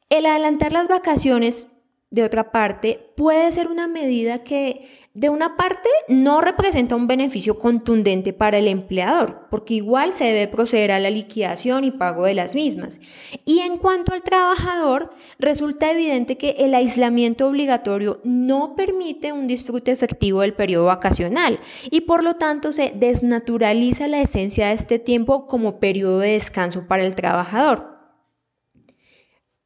El 0.08 0.26
adelantar 0.26 0.70
las 0.70 0.86
vacaciones 0.86 1.66
de 2.10 2.22
otra 2.22 2.52
parte, 2.52 3.12
puede 3.16 3.50
ser 3.50 3.66
una 3.66 3.88
medida 3.88 4.44
que, 4.44 4.88
de 5.12 5.28
una 5.28 5.56
parte, 5.56 5.88
no 6.06 6.40
representa 6.40 6.94
un 6.94 7.08
beneficio 7.08 7.58
contundente 7.58 8.32
para 8.32 8.58
el 8.58 8.68
empleador, 8.68 9.48
porque 9.50 9.74
igual 9.74 10.12
se 10.12 10.26
debe 10.26 10.46
proceder 10.46 10.92
a 10.92 11.00
la 11.00 11.10
liquidación 11.10 11.82
y 11.82 11.90
pago 11.90 12.24
de 12.24 12.34
las 12.34 12.54
mismas. 12.54 13.00
Y 13.44 13.58
en 13.58 13.78
cuanto 13.78 14.12
al 14.12 14.22
trabajador, 14.22 15.10
resulta 15.40 15.90
evidente 15.90 16.38
que 16.38 16.50
el 16.58 16.74
aislamiento 16.74 17.48
obligatorio 17.48 18.20
no 18.22 18.76
permite 18.76 19.32
un 19.32 19.48
disfrute 19.48 19.90
efectivo 19.90 20.42
del 20.42 20.54
periodo 20.54 20.84
vacacional 20.84 21.58
y 21.90 22.02
por 22.02 22.22
lo 22.22 22.36
tanto 22.36 22.72
se 22.72 22.92
desnaturaliza 22.94 24.06
la 24.06 24.20
esencia 24.20 24.68
de 24.68 24.74
este 24.74 25.00
tiempo 25.00 25.48
como 25.48 25.80
periodo 25.80 26.20
de 26.20 26.32
descanso 26.32 26.86
para 26.86 27.02
el 27.02 27.16
trabajador. 27.16 27.95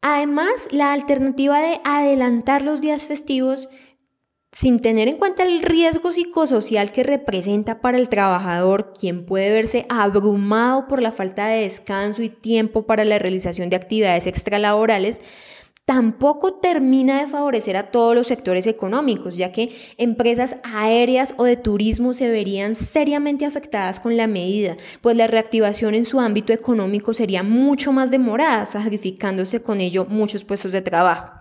Además, 0.03 0.69
la 0.71 0.93
alternativa 0.93 1.61
de 1.61 1.81
adelantar 1.85 2.63
los 2.63 2.81
días 2.81 3.07
festivos 3.07 3.69
sin 4.53 4.81
tener 4.81 5.09
en 5.09 5.17
cuenta 5.17 5.45
el 5.45 5.63
riesgo 5.63 6.11
psicosocial 6.11 6.91
que 6.91 7.05
representa 7.05 7.81
para 7.81 7.99
el 7.99 8.09
trabajador, 8.09 8.93
quien 8.99 9.25
puede 9.25 9.53
verse 9.53 9.87
abrumado 9.89 10.89
por 10.89 11.03
la 11.03 11.13
falta 11.13 11.47
de 11.47 11.63
descanso 11.63 12.23
y 12.23 12.31
tiempo 12.31 12.85
para 12.85 13.05
la 13.05 13.19
realización 13.19 13.71
de 13.71 13.77
actividades 13.77 14.27
extralaborales, 14.27 15.21
tampoco 15.91 16.53
termina 16.53 17.21
de 17.21 17.27
favorecer 17.27 17.77
a 17.77 17.91
todos 17.91 18.15
los 18.15 18.29
sectores 18.29 18.69
económicos, 18.69 19.37
ya 19.37 19.51
que 19.51 19.75
empresas 19.97 20.59
aéreas 20.63 21.35
o 21.37 21.43
de 21.43 21.57
turismo 21.57 22.15
se 22.15 22.31
verían 22.31 22.77
seriamente 22.77 23.45
afectadas 23.45 23.99
con 23.99 24.17
la 24.17 24.29
medida, 24.29 24.77
pues 25.01 25.17
la 25.17 25.27
reactivación 25.27 25.97
en 25.97 26.05
su 26.05 26.21
ámbito 26.21 26.53
económico 26.53 27.13
sería 27.13 27.43
mucho 27.43 27.91
más 27.91 28.13
demorada, 28.13 28.67
sacrificándose 28.67 29.63
con 29.63 29.81
ello 29.81 30.07
muchos 30.09 30.45
puestos 30.45 30.71
de 30.71 30.81
trabajo. 30.81 31.33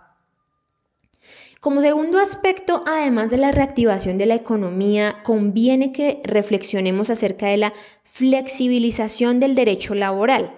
Como 1.60 1.82
segundo 1.82 2.18
aspecto, 2.18 2.84
además 2.88 3.30
de 3.30 3.38
la 3.38 3.52
reactivación 3.52 4.18
de 4.18 4.26
la 4.26 4.34
economía, 4.34 5.18
conviene 5.22 5.92
que 5.92 6.22
reflexionemos 6.24 7.12
acerca 7.12 7.46
de 7.46 7.58
la 7.58 7.74
flexibilización 8.02 9.40
del 9.40 9.54
derecho 9.54 9.94
laboral. 9.94 10.56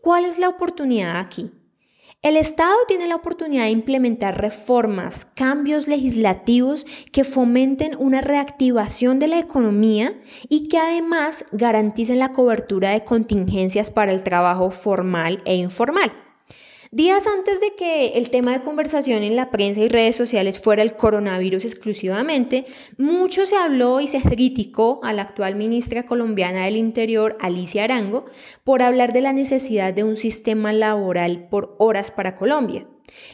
¿Cuál 0.00 0.24
es 0.24 0.38
la 0.38 0.48
oportunidad 0.48 1.18
aquí? 1.18 1.50
El 2.20 2.36
Estado 2.36 2.74
tiene 2.88 3.06
la 3.06 3.14
oportunidad 3.14 3.62
de 3.62 3.70
implementar 3.70 4.40
reformas, 4.40 5.24
cambios 5.36 5.86
legislativos 5.86 6.84
que 7.12 7.22
fomenten 7.22 7.94
una 7.96 8.20
reactivación 8.20 9.20
de 9.20 9.28
la 9.28 9.38
economía 9.38 10.20
y 10.48 10.66
que 10.66 10.78
además 10.78 11.44
garanticen 11.52 12.18
la 12.18 12.32
cobertura 12.32 12.90
de 12.90 13.04
contingencias 13.04 13.92
para 13.92 14.10
el 14.10 14.24
trabajo 14.24 14.72
formal 14.72 15.42
e 15.44 15.54
informal. 15.54 16.12
Días 16.90 17.26
antes 17.26 17.60
de 17.60 17.74
que 17.74 18.12
el 18.14 18.30
tema 18.30 18.52
de 18.52 18.64
conversación 18.64 19.22
en 19.22 19.36
la 19.36 19.50
prensa 19.50 19.82
y 19.82 19.88
redes 19.88 20.16
sociales 20.16 20.58
fuera 20.58 20.80
el 20.80 20.94
coronavirus 20.94 21.66
exclusivamente, 21.66 22.64
mucho 22.96 23.44
se 23.44 23.56
habló 23.56 24.00
y 24.00 24.06
se 24.06 24.22
criticó 24.22 25.00
a 25.02 25.12
la 25.12 25.20
actual 25.20 25.54
ministra 25.54 26.06
colombiana 26.06 26.64
del 26.64 26.78
Interior, 26.78 27.36
Alicia 27.40 27.84
Arango, 27.84 28.24
por 28.64 28.80
hablar 28.80 29.12
de 29.12 29.20
la 29.20 29.34
necesidad 29.34 29.92
de 29.92 30.04
un 30.04 30.16
sistema 30.16 30.72
laboral 30.72 31.48
por 31.50 31.76
horas 31.78 32.10
para 32.10 32.36
Colombia. 32.36 32.86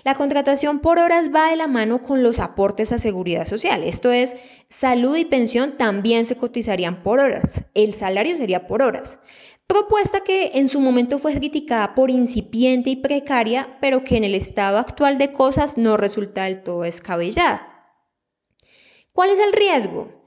La 0.04 0.16
contratación 0.16 0.80
por 0.80 0.98
horas 0.98 1.30
va 1.34 1.50
de 1.50 1.56
la 1.56 1.68
mano 1.68 2.02
con 2.02 2.22
los 2.22 2.40
aportes 2.40 2.92
a 2.92 2.98
seguridad 2.98 3.46
social, 3.46 3.84
esto 3.84 4.10
es, 4.10 4.34
salud 4.68 5.16
y 5.16 5.24
pensión 5.24 5.76
también 5.76 6.26
se 6.26 6.36
cotizarían 6.36 7.02
por 7.02 7.20
horas, 7.20 7.64
el 7.74 7.94
salario 7.94 8.36
sería 8.36 8.66
por 8.66 8.82
horas. 8.82 9.18
Propuesta 9.66 10.20
que 10.20 10.52
en 10.54 10.68
su 10.68 10.80
momento 10.80 11.18
fue 11.18 11.34
criticada 11.34 11.94
por 11.94 12.10
incipiente 12.10 12.90
y 12.90 12.96
precaria, 12.96 13.78
pero 13.80 14.04
que 14.04 14.16
en 14.16 14.24
el 14.24 14.34
estado 14.34 14.78
actual 14.78 15.16
de 15.16 15.32
cosas 15.32 15.78
no 15.78 15.96
resulta 15.96 16.44
del 16.44 16.62
todo 16.62 16.82
descabellada. 16.82 17.74
¿Cuál 19.14 19.30
es 19.30 19.38
el 19.38 19.52
riesgo? 19.52 20.23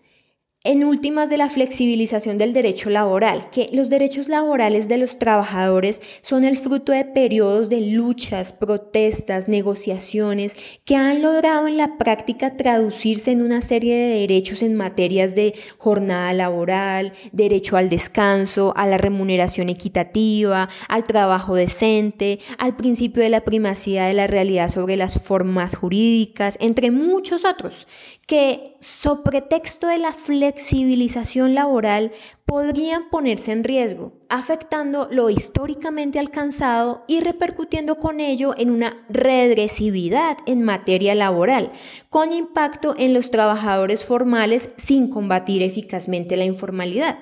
En 0.63 0.83
últimas 0.83 1.29
de 1.29 1.37
la 1.37 1.49
flexibilización 1.49 2.37
del 2.37 2.51
derecho 2.51 2.89
laboral, 2.89 3.49
que 3.51 3.69
los 3.71 3.89
derechos 3.89 4.27
laborales 4.27 4.89
de 4.89 4.97
los 4.97 5.17
trabajadores 5.17 6.01
son 6.21 6.43
el 6.43 6.57
fruto 6.57 6.91
de 6.91 7.05
periodos 7.05 7.69
de 7.69 7.79
luchas, 7.79 8.53
protestas, 8.53 9.47
negociaciones 9.47 10.55
que 10.83 10.95
han 10.95 11.21
logrado 11.21 11.67
en 11.67 11.77
la 11.77 11.97
práctica 11.97 12.57
traducirse 12.57 13.31
en 13.31 13.43
una 13.43 13.61
serie 13.61 13.95
de 13.95 14.19
derechos 14.19 14.61
en 14.61 14.75
materias 14.75 15.35
de 15.35 15.53
jornada 15.77 16.33
laboral, 16.33 17.13
derecho 17.31 17.77
al 17.77 17.89
descanso, 17.89 18.73
a 18.75 18.87
la 18.87 18.97
remuneración 18.97 19.69
equitativa, 19.69 20.69
al 20.89 21.03
trabajo 21.03 21.55
decente, 21.55 22.39
al 22.57 22.75
principio 22.75 23.23
de 23.23 23.29
la 23.29 23.45
primacía 23.45 24.05
de 24.05 24.13
la 24.13 24.27
realidad 24.27 24.69
sobre 24.69 24.97
las 24.97 25.21
formas 25.21 25.75
jurídicas, 25.75 26.57
entre 26.59 26.91
muchos 26.91 27.45
otros, 27.45 27.87
que 28.27 28.75
sobre 28.81 29.41
texto 29.41 29.87
de 29.87 29.97
la 29.97 30.11
flexibilización 30.11 31.55
laboral 31.55 32.11
podrían 32.45 33.09
ponerse 33.09 33.53
en 33.53 33.63
riesgo, 33.63 34.11
afectando 34.27 35.07
lo 35.09 35.29
históricamente 35.29 36.19
alcanzado 36.19 37.05
y 37.07 37.21
repercutiendo 37.21 37.95
con 37.95 38.19
ello 38.19 38.53
en 38.57 38.69
una 38.69 39.05
regresividad 39.07 40.37
en 40.45 40.61
materia 40.61 41.15
laboral, 41.15 41.71
con 42.09 42.33
impacto 42.33 42.95
en 42.97 43.13
los 43.13 43.31
trabajadores 43.31 44.03
formales 44.03 44.71
sin 44.75 45.09
combatir 45.09 45.63
eficazmente 45.63 46.35
la 46.35 46.43
informalidad. 46.43 47.19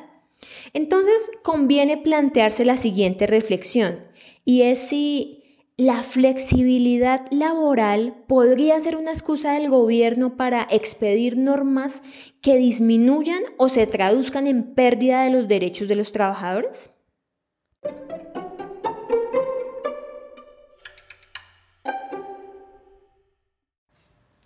Entonces, 0.73 1.29
conviene 1.43 1.97
plantearse 1.97 2.65
la 2.65 2.77
siguiente 2.77 3.27
reflexión, 3.27 3.99
y 4.43 4.63
es 4.63 4.79
si 4.79 5.44
la 5.77 6.03
flexibilidad 6.03 7.25
laboral 7.31 8.15
podría 8.27 8.79
ser 8.79 8.95
una 8.95 9.11
excusa 9.11 9.53
del 9.53 9.69
gobierno 9.69 10.37
para 10.37 10.65
expedir 10.71 11.37
normas 11.37 12.01
que 12.41 12.55
disminuyan 12.55 13.41
o 13.57 13.67
se 13.67 13.85
traduzcan 13.85 14.47
en 14.47 14.73
pérdida 14.73 15.23
de 15.23 15.31
los 15.31 15.49
derechos 15.49 15.89
de 15.89 15.95
los 15.97 16.13
trabajadores. 16.13 16.91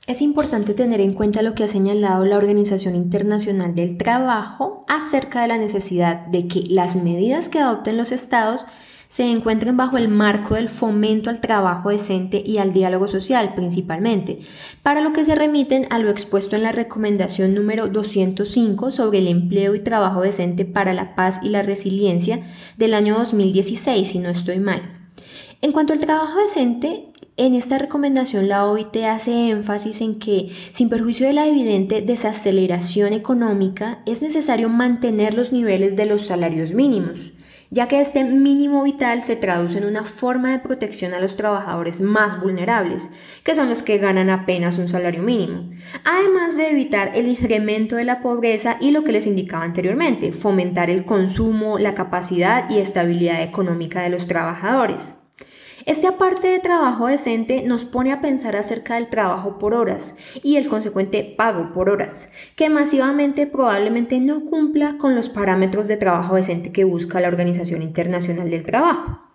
Es 0.08 0.24
importante 0.24 0.74
tener 0.74 1.00
en 1.02 1.14
cuenta 1.14 1.44
lo 1.44 1.54
que 1.54 1.64
ha 1.64 1.68
señalado 1.68 2.26
la 2.26 2.38
Organización 2.38 2.96
Internacional 2.96 3.76
del 3.76 4.00
Trabajo 4.00 4.84
acerca 4.88 5.44
de 5.44 5.50
la 5.50 5.60
necesidad 5.60 6.26
de 6.26 6.48
que 6.48 6.64
las 6.68 6.96
medidas 6.96 7.50
que 7.50 7.60
adopten 7.60 7.98
los 7.98 8.12
estados 8.12 8.66
se 9.10 9.24
encuentren 9.24 9.76
bajo 9.76 9.98
el 9.98 10.08
marco 10.08 10.54
del 10.54 10.70
fomento 10.70 11.32
al 11.32 11.42
trabajo 11.42 11.90
decente 11.90 12.44
y 12.46 12.60
al 12.60 12.74
diálogo 12.74 13.08
social 13.08 13.56
principalmente, 13.56 14.40
para 14.84 15.02
lo 15.02 15.14
que 15.14 15.26
se 15.26 15.34
remiten 15.34 15.88
a 15.90 15.98
lo 15.98 16.12
expuesto 16.12 16.56
en 16.56 16.62
la 16.62 16.72
recomendación 16.72 17.56
número 17.56 17.88
205 17.88 18.92
sobre 18.92 19.18
el 19.18 19.28
empleo 19.28 19.74
y 19.74 19.80
trabajo 19.80 20.22
decente 20.22 20.64
para 20.64 20.94
la 20.94 21.16
paz 21.16 21.40
y 21.44 21.50
la 21.50 21.64
resiliencia 21.64 22.48
del 22.78 22.94
año 22.94 23.18
2016, 23.18 24.08
si 24.08 24.20
no 24.20 24.30
estoy 24.30 24.60
mal. 24.60 24.84
En 25.62 25.72
cuanto 25.72 25.92
al 25.94 26.00
trabajo 26.00 26.40
decente, 26.40 27.08
en 27.36 27.56
esta 27.56 27.78
recomendación 27.80 28.48
la 28.48 28.68
OIT 28.68 28.96
hace 29.08 29.50
énfasis 29.50 30.02
en 30.02 30.20
que, 30.20 30.50
sin 30.72 30.88
perjuicio 30.88 31.26
de 31.26 31.34
la 31.34 31.48
evidente 31.48 32.02
desaceleración 32.02 33.14
económica, 33.14 34.04
es 34.06 34.22
necesario 34.22 34.70
mantener 34.70 35.34
los 35.34 35.52
niveles 35.52 35.96
de 35.96 36.06
los 36.06 36.22
salarios 36.22 36.74
mínimos, 36.74 37.32
ya 37.72 37.88
que 37.88 38.02
este 38.02 38.24
mínimo 38.24 38.84
vital 38.84 39.22
se 39.22 39.36
traduce 39.36 39.78
en 39.78 39.86
una 39.86 40.04
forma 40.04 40.52
de 40.52 40.60
protección 40.60 41.14
a 41.14 41.20
los 41.20 41.36
trabajadores 41.36 42.02
más 42.02 42.42
vulnerables, 42.42 43.10
que 43.44 43.54
son 43.54 43.70
los 43.70 43.84
que 43.84 44.00
ganan 44.00 44.30
apenas 44.30 44.78
un 44.78 44.90
salario 44.90 45.22
mínimo, 45.22 45.70
además 46.04 46.58
de 46.58 46.72
evitar 46.72 47.12
el 47.16 47.28
incremento 47.28 47.96
de 47.96 48.06
la 48.06 48.22
pobreza 48.22 48.78
y 48.80 48.92
lo 48.92 49.04
que 49.04 49.12
les 49.12 49.28
indicaba 49.28 49.64
anteriormente, 49.64 50.34
fomentar 50.34 50.90
el 50.90 51.06
consumo, 51.06 51.78
la 51.78 51.94
capacidad 51.94 52.70
y 52.70 52.80
estabilidad 52.80 53.44
económica 53.44 54.02
de 54.02 54.10
los 54.10 54.28
trabajadores. 54.28 55.19
Este 55.90 56.06
aparte 56.06 56.46
de 56.46 56.60
trabajo 56.60 57.08
decente 57.08 57.64
nos 57.64 57.84
pone 57.84 58.12
a 58.12 58.22
pensar 58.22 58.56
acerca 58.56 58.94
del 58.94 59.10
trabajo 59.10 59.58
por 59.58 59.74
horas 59.74 60.16
y 60.44 60.58
el 60.58 60.70
consecuente 60.70 61.24
pago 61.24 61.74
por 61.74 61.90
horas, 61.90 62.32
que 62.56 62.70
masivamente 62.70 63.48
probablemente 63.48 64.20
no 64.20 64.46
cumpla 64.46 65.00
con 65.00 65.16
los 65.16 65.30
parámetros 65.30 65.88
de 65.88 65.98
trabajo 65.98 66.36
decente 66.36 66.72
que 66.72 66.84
busca 66.84 67.20
la 67.20 67.28
Organización 67.28 67.82
Internacional 67.82 68.52
del 68.52 68.68
Trabajo. 68.68 69.29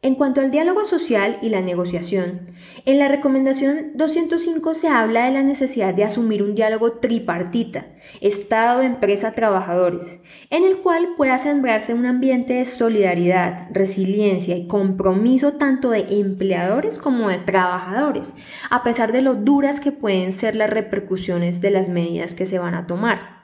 En 0.00 0.14
cuanto 0.14 0.40
al 0.40 0.52
diálogo 0.52 0.84
social 0.84 1.40
y 1.42 1.48
la 1.48 1.60
negociación, 1.60 2.42
en 2.84 3.00
la 3.00 3.08
recomendación 3.08 3.90
205 3.94 4.72
se 4.74 4.86
habla 4.86 5.24
de 5.24 5.32
la 5.32 5.42
necesidad 5.42 5.92
de 5.92 6.04
asumir 6.04 6.44
un 6.44 6.54
diálogo 6.54 6.92
tripartita, 6.92 7.86
Estado, 8.20 8.82
empresa, 8.82 9.32
trabajadores, 9.32 10.22
en 10.50 10.62
el 10.62 10.78
cual 10.78 11.14
pueda 11.16 11.36
sembrarse 11.38 11.94
un 11.94 12.06
ambiente 12.06 12.52
de 12.52 12.64
solidaridad, 12.64 13.66
resiliencia 13.72 14.56
y 14.56 14.68
compromiso 14.68 15.54
tanto 15.54 15.90
de 15.90 16.06
empleadores 16.20 17.00
como 17.00 17.28
de 17.28 17.38
trabajadores, 17.38 18.34
a 18.70 18.84
pesar 18.84 19.10
de 19.10 19.22
lo 19.22 19.34
duras 19.34 19.80
que 19.80 19.90
pueden 19.90 20.32
ser 20.32 20.54
las 20.54 20.70
repercusiones 20.70 21.60
de 21.60 21.72
las 21.72 21.88
medidas 21.88 22.34
que 22.34 22.46
se 22.46 22.60
van 22.60 22.76
a 22.76 22.86
tomar. 22.86 23.37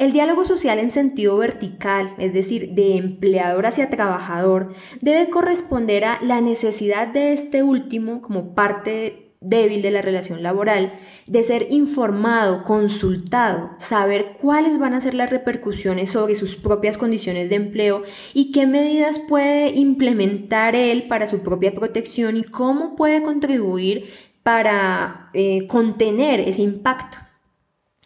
El 0.00 0.12
diálogo 0.12 0.46
social 0.46 0.78
en 0.78 0.88
sentido 0.88 1.36
vertical, 1.36 2.14
es 2.16 2.32
decir, 2.32 2.70
de 2.70 2.96
empleador 2.96 3.66
hacia 3.66 3.90
trabajador, 3.90 4.72
debe 5.02 5.28
corresponder 5.28 6.06
a 6.06 6.22
la 6.22 6.40
necesidad 6.40 7.08
de 7.08 7.34
este 7.34 7.62
último 7.62 8.22
como 8.22 8.54
parte 8.54 9.34
débil 9.42 9.82
de 9.82 9.90
la 9.90 10.00
relación 10.00 10.42
laboral, 10.42 10.94
de 11.26 11.42
ser 11.42 11.66
informado, 11.68 12.64
consultado, 12.64 13.72
saber 13.76 14.38
cuáles 14.40 14.78
van 14.78 14.94
a 14.94 15.02
ser 15.02 15.12
las 15.12 15.28
repercusiones 15.28 16.08
sobre 16.08 16.34
sus 16.34 16.56
propias 16.56 16.96
condiciones 16.96 17.50
de 17.50 17.56
empleo 17.56 18.02
y 18.32 18.52
qué 18.52 18.66
medidas 18.66 19.18
puede 19.18 19.68
implementar 19.68 20.76
él 20.76 21.08
para 21.08 21.26
su 21.26 21.40
propia 21.40 21.74
protección 21.74 22.38
y 22.38 22.42
cómo 22.42 22.96
puede 22.96 23.22
contribuir 23.22 24.08
para 24.42 25.28
eh, 25.34 25.66
contener 25.66 26.40
ese 26.40 26.62
impacto. 26.62 27.18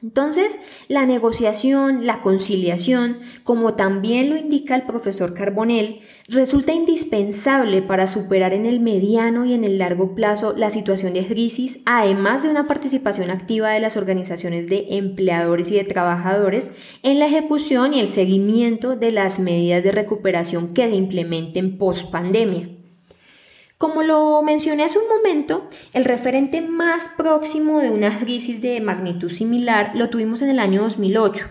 Entonces, 0.04 0.58
la 0.86 1.06
negociación, 1.06 2.04
la 2.04 2.20
conciliación, 2.20 3.20
como 3.42 3.72
también 3.72 4.28
lo 4.28 4.36
indica 4.36 4.76
el 4.76 4.82
profesor 4.82 5.32
Carbonell, 5.32 6.00
resulta 6.28 6.74
indispensable 6.74 7.80
para 7.80 8.06
superar 8.06 8.52
en 8.52 8.66
el 8.66 8.80
mediano 8.80 9.46
y 9.46 9.54
en 9.54 9.64
el 9.64 9.78
largo 9.78 10.14
plazo 10.14 10.52
la 10.54 10.68
situación 10.68 11.14
de 11.14 11.26
crisis, 11.26 11.80
además 11.86 12.42
de 12.42 12.50
una 12.50 12.64
participación 12.64 13.30
activa 13.30 13.70
de 13.70 13.80
las 13.80 13.96
organizaciones 13.96 14.68
de 14.68 14.88
empleadores 14.90 15.70
y 15.70 15.76
de 15.76 15.84
trabajadores 15.84 16.72
en 17.02 17.18
la 17.18 17.24
ejecución 17.24 17.94
y 17.94 18.00
el 18.00 18.08
seguimiento 18.08 18.96
de 18.96 19.10
las 19.10 19.38
medidas 19.38 19.82
de 19.82 19.92
recuperación 19.92 20.74
que 20.74 20.86
se 20.86 20.96
implementen 20.96 21.78
post 21.78 22.10
pandemia. 22.10 22.83
Como 23.84 24.02
lo 24.02 24.40
mencioné 24.42 24.84
hace 24.84 24.98
un 24.98 25.14
momento, 25.14 25.68
el 25.92 26.06
referente 26.06 26.62
más 26.62 27.10
próximo 27.18 27.80
de 27.80 27.90
una 27.90 28.18
crisis 28.18 28.62
de 28.62 28.80
magnitud 28.80 29.30
similar 29.30 29.92
lo 29.94 30.08
tuvimos 30.08 30.40
en 30.40 30.48
el 30.48 30.58
año 30.58 30.80
2008, 30.84 31.44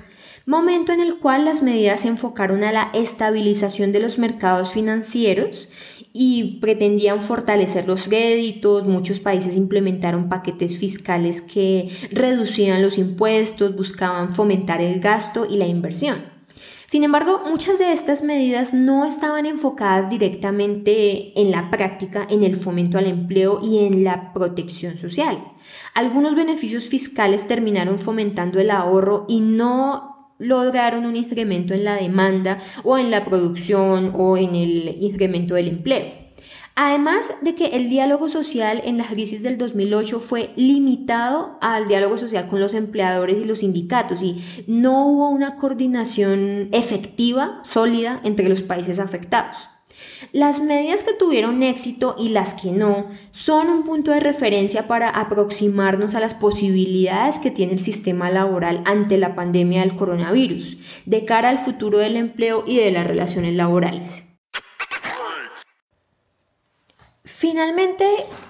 momento 0.48 0.92
en 0.94 1.02
el 1.02 1.20
cual 1.20 1.46
las 1.46 1.62
medidas 1.62 2.00
se 2.00 2.08
enfocaron 2.08 2.64
a 2.64 2.72
la 2.72 2.90
estabilización 2.96 3.92
de 3.92 4.00
los 4.00 4.18
mercados 4.18 4.72
financieros 4.72 5.70
y 6.12 6.58
pretendían 6.60 7.22
fortalecer 7.22 7.88
los 7.88 8.08
créditos, 8.08 8.88
muchos 8.88 9.20
países 9.20 9.56
implementaron 9.56 10.28
paquetes 10.28 10.76
fiscales 10.76 11.40
que 11.40 11.92
reducían 12.10 12.82
los 12.82 12.98
impuestos, 12.98 13.76
buscaban 13.76 14.34
fomentar 14.34 14.82
el 14.82 15.00
gasto 15.00 15.46
y 15.48 15.58
la 15.58 15.68
inversión. 15.68 16.33
Sin 16.94 17.04
embargo, 17.04 17.42
muchas 17.50 17.80
de 17.80 17.92
estas 17.92 18.22
medidas 18.22 18.76
no 18.76 19.04
estaban 19.04 19.48
enfocadas 19.48 20.12
directamente 20.12 21.42
en 21.42 21.50
la 21.50 21.72
práctica, 21.72 22.28
en 22.30 22.44
el 22.44 22.56
fomento 22.56 23.00
al 23.00 23.08
empleo 23.08 23.60
y 23.64 23.80
en 23.80 24.04
la 24.04 24.32
protección 24.32 25.00
social. 25.00 25.44
Algunos 25.96 26.36
beneficios 26.36 26.88
fiscales 26.88 27.48
terminaron 27.48 27.98
fomentando 27.98 28.60
el 28.60 28.70
ahorro 28.70 29.26
y 29.28 29.40
no 29.40 30.36
lograron 30.38 31.08
un 31.08 31.16
incremento 31.16 31.74
en 31.74 31.84
la 31.84 31.96
demanda 31.96 32.60
o 32.84 33.00
en 33.00 33.10
la 33.10 33.26
producción 33.26 34.14
o 34.16 34.38
en 34.38 34.54
el 34.54 34.98
incremento 35.02 35.56
del 35.56 35.70
empleo. 35.70 36.23
Además 36.76 37.32
de 37.42 37.54
que 37.54 37.68
el 37.68 37.88
diálogo 37.90 38.30
social 38.30 38.82
en 38.84 38.98
la 38.98 39.06
crisis 39.06 39.44
del 39.44 39.60
2008 39.60 40.20
fue 40.20 40.54
limitado 40.56 41.58
al 41.62 41.88
diálogo 41.88 42.18
social 42.18 42.48
con 42.48 42.60
los 42.60 42.74
empleadores 42.74 43.40
y 43.40 43.46
los 43.46 43.60
sindicatos 43.60 44.24
y 44.24 44.44
no 44.66 45.08
hubo 45.08 45.30
una 45.30 45.56
coordinación 45.58 46.70
efectiva, 46.72 47.62
sólida, 47.64 48.22
entre 48.24 48.50
los 48.50 48.64
países 48.64 48.98
afectados. 48.98 49.70
Las 50.32 50.62
medidas 50.62 51.04
que 51.04 51.14
tuvieron 51.14 51.62
éxito 51.62 52.16
y 52.18 52.30
las 52.30 52.56
que 52.56 52.72
no 52.72 53.08
son 53.30 53.70
un 53.70 53.84
punto 53.84 54.12
de 54.12 54.20
referencia 54.20 54.88
para 54.88 55.10
aproximarnos 55.10 56.16
a 56.16 56.20
las 56.20 56.34
posibilidades 56.34 57.38
que 57.38 57.52
tiene 57.52 57.74
el 57.74 57.82
sistema 57.82 58.32
laboral 58.32 58.82
ante 58.86 59.20
la 59.20 59.36
pandemia 59.36 59.82
del 59.82 59.96
coronavirus, 59.96 60.78
de 61.06 61.26
cara 61.26 61.50
al 61.50 61.60
futuro 61.60 62.00
del 62.00 62.16
empleo 62.16 62.64
y 62.66 62.78
de 62.78 62.92
las 62.92 63.06
relaciones 63.06 63.54
laborales. 63.54 64.33
Finalmente, 67.44 68.06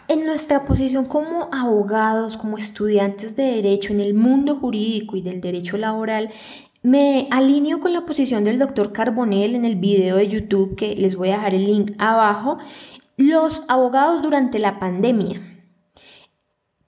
en 0.08 0.24
nuestra 0.24 0.66
posición 0.66 1.06
como 1.06 1.50
abogados, 1.52 2.38
como 2.38 2.60
estudiantes 2.60 3.36
de 3.36 3.46
derecho 3.46 3.92
en 3.92 4.00
el 4.00 4.14
mundo 4.14 4.58
jurídico 4.58 5.16
y 5.16 5.24
del 5.24 5.42
derecho 5.42 5.78
laboral, 5.78 6.30
me 6.84 7.28
alineo 7.32 7.80
con 7.80 7.92
la 7.92 8.06
posición 8.06 8.44
del 8.44 8.60
doctor 8.60 8.94
Carbonell 8.94 9.56
en 9.56 9.66
el 9.66 9.78
video 9.78 10.18
de 10.18 10.28
YouTube 10.28 10.76
que 10.76 10.96
les 10.96 11.16
voy 11.16 11.30
a 11.30 11.38
dejar 11.38 11.56
el 11.56 11.66
link 11.66 11.94
abajo. 11.98 12.60
Los 13.18 13.64
abogados 13.68 14.22
durante 14.22 14.60
la 14.60 14.78
pandemia. 14.78 15.42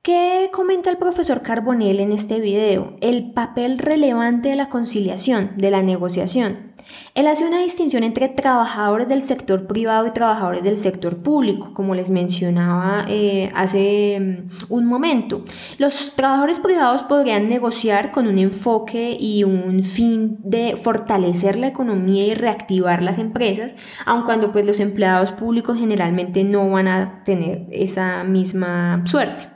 ¿Qué 0.04 0.52
comenta 0.54 0.92
el 0.92 0.98
profesor 0.98 1.42
Carbonell 1.42 2.00
en 2.02 2.12
este 2.12 2.40
video? 2.40 2.98
El 3.02 3.32
papel 3.32 3.80
relevante 3.80 4.50
de 4.50 4.56
la 4.56 4.70
conciliación, 4.70 5.54
de 5.58 5.72
la 5.72 5.82
negociación. 5.82 6.75
Él 7.14 7.28
hace 7.28 7.46
una 7.46 7.62
distinción 7.62 8.04
entre 8.04 8.28
trabajadores 8.30 9.08
del 9.08 9.24
sector 9.24 9.68
privado 9.68 10.08
y 10.08 10.12
trabajadores 10.12 10.64
del 10.64 10.78
sector 10.78 11.18
público, 11.18 11.72
como 11.74 11.96
les 11.96 12.10
mencionaba 12.10 13.06
eh, 13.08 13.52
hace 13.56 14.20
mm, 14.20 14.74
un 14.74 14.86
momento. 14.86 15.44
Los 15.78 16.16
trabajadores 16.16 16.60
privados 16.60 17.04
podrían 17.04 17.50
negociar 17.50 18.12
con 18.12 18.28
un 18.28 18.38
enfoque 18.38 19.16
y 19.20 19.44
un 19.44 19.84
fin 19.84 20.38
de 20.44 20.76
fortalecer 20.76 21.56
la 21.58 21.68
economía 21.68 22.26
y 22.26 22.34
reactivar 22.34 23.02
las 23.02 23.18
empresas, 23.18 23.76
aun 24.06 24.24
cuando 24.24 24.52
pues, 24.52 24.66
los 24.66 24.80
empleados 24.80 25.32
públicos 25.32 25.78
generalmente 25.78 26.44
no 26.44 26.70
van 26.70 26.88
a 26.88 27.24
tener 27.24 27.68
esa 27.72 28.24
misma 28.24 29.04
suerte. 29.06 29.55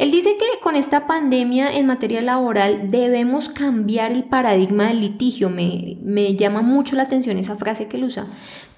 Él 0.00 0.10
dice 0.10 0.38
que 0.38 0.46
con 0.62 0.76
esta 0.76 1.06
pandemia 1.06 1.76
en 1.76 1.84
materia 1.84 2.22
laboral 2.22 2.90
debemos 2.90 3.50
cambiar 3.50 4.12
el 4.12 4.24
paradigma 4.24 4.86
del 4.86 5.02
litigio. 5.02 5.50
Me, 5.50 6.34
llama 6.36 6.62
mucho 6.62 6.96
la 6.96 7.02
atención 7.02 7.36
esa 7.36 7.56
frase 7.56 7.86
que 7.86 7.98
él 7.98 8.04
usa. 8.04 8.26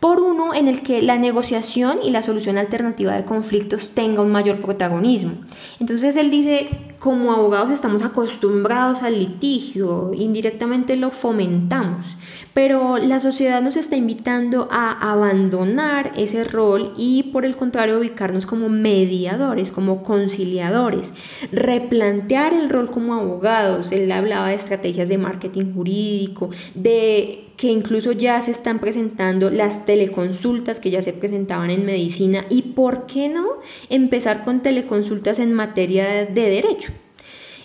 Por 0.01 0.19
uno 0.19 0.53
en 0.53 0.67
el 0.67 0.83
que 0.83 1.01
la 1.01 1.19
negociación 1.19 2.01
y 2.03 2.11
la 2.11 2.23
solución 2.23 2.59
alternativa 2.59 3.15
de 3.15 3.25
conflictos 3.25 3.93
tenga 3.93 4.21
un 4.21 4.33
mayor 4.33 4.61
protagonismo. 4.61 5.35
Entonces 5.79 6.17
él 6.17 6.29
dice, 6.29 6.71
como 7.03 7.33
abogados 7.33 7.73
estamos 7.73 8.05
acostumbrados 8.05 9.03
al 9.03 9.19
litigio, 9.19 10.13
indirectamente 10.15 10.95
lo 10.95 11.11
fomentamos, 11.11 12.07
pero 12.55 12.99
la 12.99 13.19
sociedad 13.19 13.61
nos 13.61 13.75
está 13.75 13.97
invitando 13.97 14.69
a 14.71 15.11
abandonar 15.11 16.13
ese 16.17 16.45
rol 16.45 16.95
y 16.97 17.25
por 17.25 17.45
el 17.45 17.57
contrario 17.57 17.99
ubicarnos 17.99 18.47
como 18.47 18.69
mediadores, 18.69 19.73
como 19.73 20.05
conciliadores 20.05 21.13
replantear 21.51 22.55
el 22.55 22.71
rol 22.71 22.89
como 22.93 23.15
abogados. 23.15 23.91
Él 23.91 24.13
hablaba 24.13 24.51
de 24.51 24.55
estrategias 24.55 25.09
de 25.09 25.19
marketing 25.19 25.75
jurídico, 25.75 26.51
de 26.77 27.52
que 27.57 27.69
incluso 27.69 28.13
ya 28.13 28.41
se 28.41 28.51
están 28.51 28.79
presentando 28.79 29.51
las 29.51 29.87
teleconsultas 29.87 30.81
que 30.81 30.91
ya 30.91 31.03
se 31.03 31.13
presentaban 31.13 31.71
en 31.71 31.87
medicina 31.87 32.45
y 32.51 32.63
por 32.63 33.07
qué 33.07 33.29
no 33.29 33.59
empezar 33.89 34.45
con 34.45 34.63
teleconsultas 34.63 35.39
en 35.39 35.53
materia 35.53 36.27
de 36.27 36.51
derecho. 36.51 36.93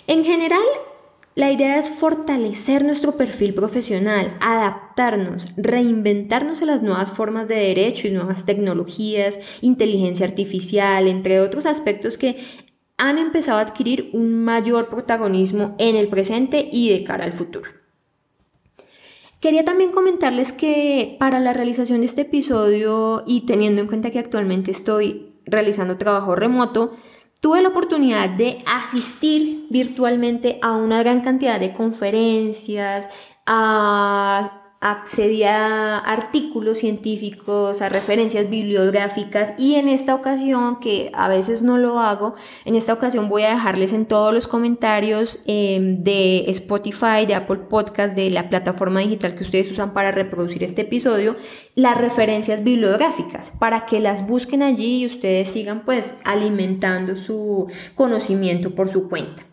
En 0.06 0.24
general, 0.24 0.62
la 1.38 1.52
idea 1.52 1.78
es 1.78 1.88
fortalecer 1.88 2.84
nuestro 2.84 3.16
perfil 3.16 3.54
profesional, 3.54 4.36
adaptarnos, 4.40 5.46
reinventarnos 5.56 6.62
a 6.62 6.66
las 6.66 6.82
nuevas 6.82 7.12
formas 7.12 7.46
de 7.46 7.54
derecho 7.54 8.08
y 8.08 8.10
nuevas 8.10 8.44
tecnologías, 8.44 9.38
inteligencia 9.60 10.26
artificial, 10.26 11.06
entre 11.06 11.38
otros 11.40 11.64
aspectos 11.64 12.18
que 12.18 12.38
han 12.96 13.18
empezado 13.18 13.58
a 13.58 13.62
adquirir 13.62 14.10
un 14.14 14.42
mayor 14.42 14.88
protagonismo 14.88 15.76
en 15.78 15.94
el 15.94 16.08
presente 16.08 16.68
y 16.72 16.90
de 16.90 17.04
cara 17.04 17.24
al 17.24 17.32
futuro. 17.32 17.77
Quería 19.40 19.64
también 19.64 19.92
comentarles 19.92 20.52
que 20.52 21.16
para 21.20 21.38
la 21.38 21.52
realización 21.52 22.00
de 22.00 22.06
este 22.06 22.22
episodio 22.22 23.22
y 23.26 23.42
teniendo 23.46 23.80
en 23.80 23.88
cuenta 23.88 24.10
que 24.10 24.18
actualmente 24.18 24.70
estoy 24.70 25.34
realizando 25.46 25.96
trabajo 25.96 26.34
remoto, 26.34 26.96
Tuve 27.40 27.62
la 27.62 27.68
oportunidad 27.68 28.30
de 28.30 28.58
asistir 28.66 29.68
virtualmente 29.70 30.58
a 30.60 30.72
una 30.72 30.98
gran 30.98 31.20
cantidad 31.20 31.60
de 31.60 31.72
conferencias, 31.72 33.08
a 33.46 34.57
accedí 34.80 35.42
a 35.42 35.98
artículos 35.98 36.78
científicos, 36.78 37.82
a 37.82 37.88
referencias 37.88 38.48
bibliográficas 38.48 39.54
y 39.58 39.74
en 39.74 39.88
esta 39.88 40.14
ocasión, 40.14 40.78
que 40.78 41.10
a 41.14 41.28
veces 41.28 41.62
no 41.62 41.78
lo 41.78 41.98
hago, 41.98 42.34
en 42.64 42.76
esta 42.76 42.92
ocasión 42.92 43.28
voy 43.28 43.42
a 43.42 43.50
dejarles 43.50 43.92
en 43.92 44.06
todos 44.06 44.32
los 44.32 44.46
comentarios 44.46 45.40
em, 45.46 46.02
de 46.04 46.44
Spotify, 46.50 47.26
de 47.26 47.34
Apple 47.34 47.62
Podcast, 47.68 48.14
de 48.14 48.30
la 48.30 48.48
plataforma 48.48 49.00
digital 49.00 49.34
que 49.34 49.42
ustedes 49.42 49.70
usan 49.72 49.92
para 49.92 50.12
reproducir 50.12 50.62
este 50.62 50.82
episodio, 50.82 51.34
las 51.74 51.96
referencias 51.96 52.62
bibliográficas 52.62 53.52
para 53.58 53.84
que 53.84 53.98
las 53.98 54.28
busquen 54.28 54.62
allí 54.62 54.98
y 54.98 55.06
ustedes 55.06 55.48
sigan 55.48 55.84
pues 55.84 56.18
alimentando 56.24 57.16
su 57.16 57.66
conocimiento 57.96 58.76
por 58.76 58.88
su 58.90 59.08
cuenta. 59.08 59.44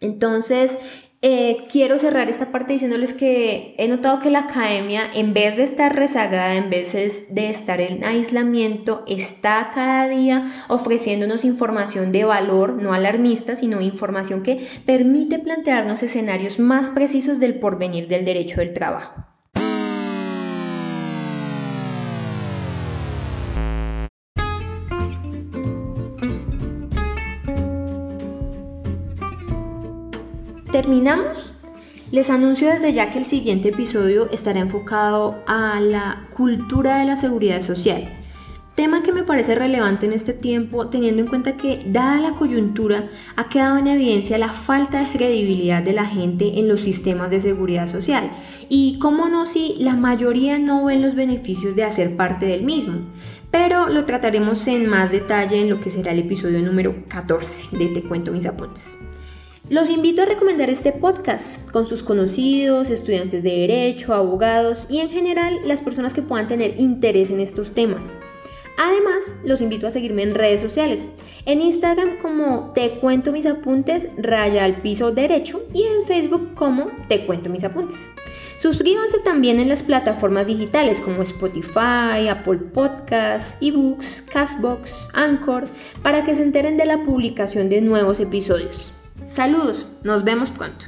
Entonces, 0.00 0.78
eh, 1.22 1.66
quiero 1.70 1.98
cerrar 1.98 2.30
esta 2.30 2.50
parte 2.50 2.72
diciéndoles 2.72 3.12
que 3.12 3.74
he 3.76 3.88
notado 3.88 4.20
que 4.20 4.30
la 4.30 4.40
academia, 4.40 5.02
en 5.14 5.34
vez 5.34 5.58
de 5.58 5.64
estar 5.64 5.94
rezagada, 5.94 6.54
en 6.54 6.70
vez 6.70 6.92
de 6.92 7.50
estar 7.50 7.80
en 7.82 8.04
aislamiento, 8.04 9.04
está 9.06 9.70
cada 9.74 10.08
día 10.08 10.50
ofreciéndonos 10.68 11.44
información 11.44 12.10
de 12.10 12.24
valor, 12.24 12.82
no 12.82 12.94
alarmista, 12.94 13.54
sino 13.54 13.82
información 13.82 14.42
que 14.42 14.66
permite 14.86 15.38
plantearnos 15.38 16.02
escenarios 16.02 16.58
más 16.58 16.88
precisos 16.88 17.38
del 17.38 17.58
porvenir 17.58 18.08
del 18.08 18.24
derecho 18.24 18.60
del 18.60 18.72
trabajo. 18.72 19.29
Terminamos. 30.80 31.52
Les 32.10 32.30
anuncio 32.30 32.68
desde 32.68 32.94
ya 32.94 33.10
que 33.10 33.18
el 33.18 33.26
siguiente 33.26 33.68
episodio 33.68 34.30
estará 34.30 34.60
enfocado 34.60 35.42
a 35.46 35.78
la 35.78 36.26
cultura 36.34 36.98
de 36.98 37.04
la 37.04 37.16
seguridad 37.16 37.60
social, 37.60 38.08
tema 38.74 39.02
que 39.02 39.12
me 39.12 39.22
parece 39.22 39.54
relevante 39.54 40.06
en 40.06 40.14
este 40.14 40.32
tiempo 40.32 40.88
teniendo 40.88 41.20
en 41.20 41.28
cuenta 41.28 41.58
que, 41.58 41.84
dada 41.86 42.18
la 42.18 42.30
coyuntura, 42.32 43.10
ha 43.36 43.50
quedado 43.50 43.76
en 43.76 43.88
evidencia 43.88 44.38
la 44.38 44.54
falta 44.54 45.00
de 45.00 45.18
credibilidad 45.18 45.82
de 45.82 45.92
la 45.92 46.06
gente 46.06 46.58
en 46.58 46.66
los 46.66 46.80
sistemas 46.80 47.30
de 47.30 47.40
seguridad 47.40 47.86
social 47.86 48.30
y, 48.70 48.98
cómo 48.98 49.28
no, 49.28 49.44
si 49.44 49.74
la 49.78 49.96
mayoría 49.96 50.58
no 50.58 50.86
ven 50.86 51.02
los 51.02 51.14
beneficios 51.14 51.76
de 51.76 51.84
hacer 51.84 52.16
parte 52.16 52.46
del 52.46 52.64
mismo. 52.64 53.00
Pero 53.50 53.88
lo 53.88 54.06
trataremos 54.06 54.66
en 54.66 54.86
más 54.86 55.12
detalle 55.12 55.60
en 55.60 55.68
lo 55.68 55.82
que 55.82 55.90
será 55.90 56.12
el 56.12 56.20
episodio 56.20 56.62
número 56.62 57.04
14 57.08 57.76
de 57.76 57.88
Te 57.88 58.02
cuento 58.02 58.32
mis 58.32 58.46
apuntes. 58.46 58.96
Los 59.70 59.88
invito 59.88 60.22
a 60.22 60.24
recomendar 60.24 60.68
este 60.68 60.90
podcast 60.90 61.70
con 61.70 61.86
sus 61.86 62.02
conocidos, 62.02 62.90
estudiantes 62.90 63.44
de 63.44 63.50
derecho, 63.50 64.12
abogados 64.12 64.88
y 64.90 64.98
en 64.98 65.10
general 65.10 65.60
las 65.64 65.80
personas 65.80 66.12
que 66.12 66.22
puedan 66.22 66.48
tener 66.48 66.80
interés 66.80 67.30
en 67.30 67.38
estos 67.38 67.70
temas. 67.70 68.18
Además, 68.76 69.36
los 69.44 69.60
invito 69.60 69.86
a 69.86 69.92
seguirme 69.92 70.24
en 70.24 70.34
redes 70.34 70.60
sociales. 70.60 71.12
En 71.46 71.62
Instagram 71.62 72.18
como 72.20 72.72
Te 72.74 72.98
Cuento 72.98 73.30
Mis 73.30 73.46
Apuntes, 73.46 74.08
raya 74.18 74.64
al 74.64 74.82
piso 74.82 75.12
derecho 75.12 75.62
y 75.72 75.84
en 75.84 76.04
Facebook 76.04 76.52
como 76.56 76.88
Te 77.06 77.24
Cuento 77.24 77.48
Mis 77.48 77.62
Apuntes. 77.62 78.12
Suscríbanse 78.56 79.20
también 79.20 79.60
en 79.60 79.68
las 79.68 79.84
plataformas 79.84 80.48
digitales 80.48 80.98
como 80.98 81.22
Spotify, 81.22 82.26
Apple 82.28 82.58
Podcasts, 82.74 83.56
eBooks, 83.60 84.24
Castbox, 84.32 85.10
Anchor, 85.12 85.68
para 86.02 86.24
que 86.24 86.34
se 86.34 86.42
enteren 86.42 86.76
de 86.76 86.86
la 86.86 87.04
publicación 87.04 87.68
de 87.68 87.82
nuevos 87.82 88.18
episodios. 88.18 88.92
Saludos, 89.30 89.86
nos 90.02 90.24
vemos 90.24 90.50
pronto. 90.50 90.86